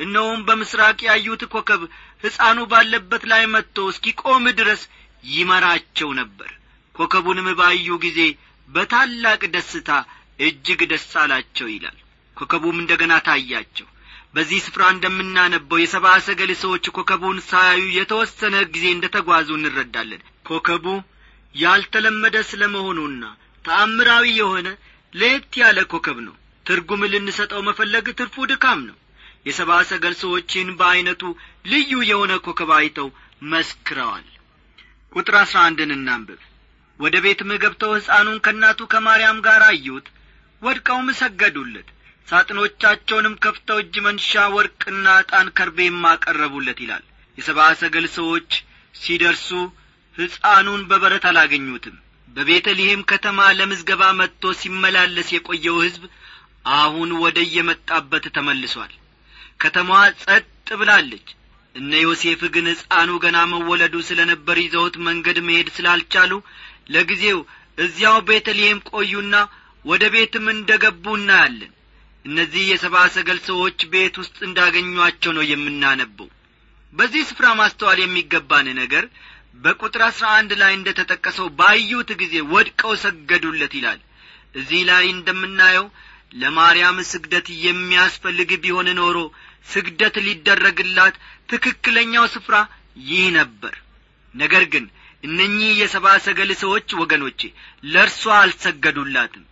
እነሆም 0.00 0.40
በምስራቅ 0.48 0.98
ያዩት 1.08 1.42
ኮከብ 1.52 1.82
ሕፃኑ 2.24 2.58
ባለበት 2.72 3.22
ላይ 3.32 3.42
መጥቶ 3.54 3.86
እስኪቆም 3.92 4.44
ድረስ 4.58 4.82
ይመራቸው 5.24 6.10
ነበር። 6.20 6.50
ኮከቡንም 6.94 7.48
ባዩ 7.58 7.88
ጊዜ 8.04 8.20
በታላቅ 8.68 9.40
ደስታ 9.54 9.90
እጅግ 10.38 10.80
ደስ 10.92 11.10
አላቸው 11.22 11.68
ይላል። 11.74 11.96
ኮከቡም 12.36 12.76
እንደ 12.82 12.92
ገና 13.00 13.12
ታያቸው 13.28 13.86
በዚህ 14.34 14.58
ስፍራ 14.64 14.82
እንደምናነበው 14.94 15.78
የሰባ 15.80 16.06
ሰገል 16.26 16.50
ሰዎች 16.62 16.86
ኮከቡን 16.96 17.38
ሳያዩ 17.46 17.84
የተወሰነ 17.94 18.56
ጊዜ 18.74 18.84
እንደ 18.94 19.06
ተጓዙ 19.14 19.48
እንረዳለን። 19.56 20.20
ኮከቡ 20.48 20.84
ያልተለመደ 21.54 22.36
ስለ 22.50 22.62
መሆኑና 22.74 23.22
ተአምራዊ 23.64 24.26
የሆነ 24.38 24.68
ለየት 25.12 25.52
ያለ 25.62 25.78
ኮከብ 25.92 26.18
ነው። 26.26 26.34
ትርጉም 26.66 27.02
ልንሰጠው 27.12 27.60
መፈለግ 27.68 28.06
ትርፉ 28.18 28.46
ድካም 28.50 28.80
ነው። 28.88 28.96
የሰባ 29.46 29.72
ሰገል 29.90 30.14
ሰዎችን 30.22 30.68
በዐይነቱ 30.78 31.22
ልዩ 31.72 31.90
የሆነ 32.10 32.32
ኮከብ 32.46 32.70
አይተው 32.78 33.08
መስክረዋል። 33.52 34.26
ቁጥር 35.12 35.34
አሥራ 35.42 35.58
አንድን 35.68 35.90
እናንብብ። 35.96 36.40
ወደ 37.00 37.16
ቤትም 37.24 37.50
ገብተው 37.62 37.92
ሕፃኑን 37.96 38.38
ከእናቱ 38.44 38.80
ከማርያም 38.92 39.38
ጋር 39.46 39.62
አዩት። 39.68 40.06
ወድቀውም 40.62 41.08
ሰገዱለት 41.18 41.88
ሳጥኖቻቸውንም 42.28 43.34
ከፍተው 43.44 43.78
እጅ 43.82 43.94
መንሻ 44.06 44.30
ወርቅና 44.54 45.06
ዕጣን 45.20 45.46
ከርቤም 45.58 46.02
አቀረቡለት 46.10 46.78
ይላል። 46.84 47.04
የሰባ 47.38 47.68
ሰገል 47.80 48.06
ሰዎች 48.16 48.50
ሲደርሱ 48.94 49.48
ሕፃኑን 50.16 50.82
በበረት 50.90 51.24
አላገኙትም። 51.30 51.96
በቤተልሔም 52.28 53.02
ከተማ 53.10 53.40
ለምዝገባ 53.58 54.02
መጥቶ 54.18 54.52
ሲመላለስ 54.60 55.28
የቆየው 55.34 55.76
ሕዝብ 55.84 56.02
አሁን 56.78 57.10
ወደ 57.22 57.38
የመጣበት 57.54 58.24
ተመልሷል። 58.36 58.92
ከተማዋ 59.62 60.02
ጸጥ 60.22 60.46
ብላለች። 60.80 61.28
እነ 61.74 61.92
ዮሴፍ 62.02 62.40
ግን 62.54 62.66
ሕፃኑ 62.72 63.10
ገና 63.24 63.38
መወለዱ 63.52 63.94
ስለ 64.08 64.20
ነበር 64.30 64.56
ይዘውት 64.62 64.94
መንገድ 65.08 65.38
መሄድ 65.48 65.68
ስላልቻሉ 65.76 66.32
ለጊዜው 66.94 67.40
እዚያው 67.78 68.16
ቤተልሔም 68.28 68.78
ቆዩና 68.90 69.34
ወደ 69.84 70.04
ቤትም 70.14 70.46
እንደ 70.54 70.70
ገቡ 70.84 71.04
እናያለን 71.18 71.72
እነዚህ 72.28 72.62
የሰባ 72.68 72.96
ሰገል 73.14 73.38
ሰዎች 73.46 73.78
ቤት 73.92 74.14
ውስጥ 74.22 74.36
እንዳገኟቸው 74.46 75.32
ነው 75.36 75.44
የምናነበው። 75.50 76.28
በዚህ 76.92 77.22
ስፍራ 77.28 77.46
ማስተዋል 77.60 77.98
የሚገባን 78.02 78.68
ነገር 78.80 79.04
በቁጥር 79.62 80.02
አሥራ 80.06 80.26
አንድ 80.38 80.50
ላይ 80.60 80.72
እንደ 80.76 80.88
ተጠቀሰው 80.98 81.48
ባዩት 81.58 82.10
ጊዜ 82.20 82.34
ወድቀው 82.52 82.92
ሰገዱለት 83.04 83.72
ይላል። 83.78 84.00
እዚህ 84.54 84.82
ላይ 84.90 85.04
እንደምናየው 85.14 85.86
ለማርያም 86.34 86.98
ስግደት 87.10 87.46
የሚያስፈልግ 87.64 88.50
ቢሆን 88.64 88.88
ኖሮ 89.00 89.18
ስግደት 89.72 90.16
ሊደረግላት 90.26 91.14
ትክክለኛው 91.50 92.24
ስፍራ 92.34 92.56
ይህ 93.08 93.26
ነበር። 93.38 93.74
ነገር 94.34 94.64
ግን 94.72 94.84
እነኚህ 95.24 95.70
የሰባ 95.80 96.06
ሰገል 96.26 96.50
ሰዎች 96.62 96.88
ወገኖቼ 97.00 97.40
ለእርሷ 97.92 98.24
አልሰገዱላትም። 98.40 99.44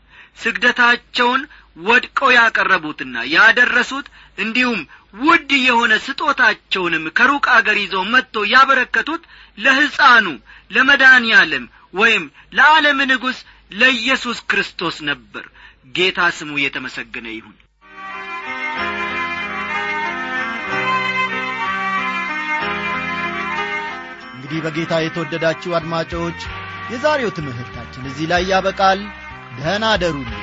ስግደታቸውን 0.43 1.43
ወድቀው 1.77 2.31
ያቀረቡትና 2.37 3.25
ያደረሱት 3.33 4.07
እንዲሁም 4.39 4.81
ውድ 5.21 5.51
የሆነ 5.61 5.93
ስጦታቸውንም 6.07 7.05
ከሩቅ 7.19 7.45
አገር 7.57 7.79
ይዘው 7.83 8.05
መጥቶ 8.15 8.45
ያበረከቱት 8.53 9.23
ለሕፃኑ 9.59 10.27
ለመድኃኔ 10.71 11.27
ዓለም 11.41 11.67
ወይም 11.95 12.25
ለዓለም 12.53 12.99
ንጉሥ 13.11 13.39
ለኢየሱስ 13.73 14.41
ክርስቶስ 14.51 14.97
ነበር። 15.09 15.45
ጌታ 15.95 16.21
ስሙ 16.37 16.53
የተመሰገነ 16.63 17.27
ይሁን። 17.37 17.57
እንግዲህ 24.37 24.61
በጌታ 24.65 24.95
የተወደዳችሁ 25.01 25.71
አድማጮች 25.79 26.41
የዛሬው 26.91 27.31
ትምህርታችን 27.37 28.09
እዚህ 28.11 28.27
ላይ 28.33 28.45
ያበቃል። 28.51 29.01
ደህና 29.57 29.85
አደሩልን 29.95 30.43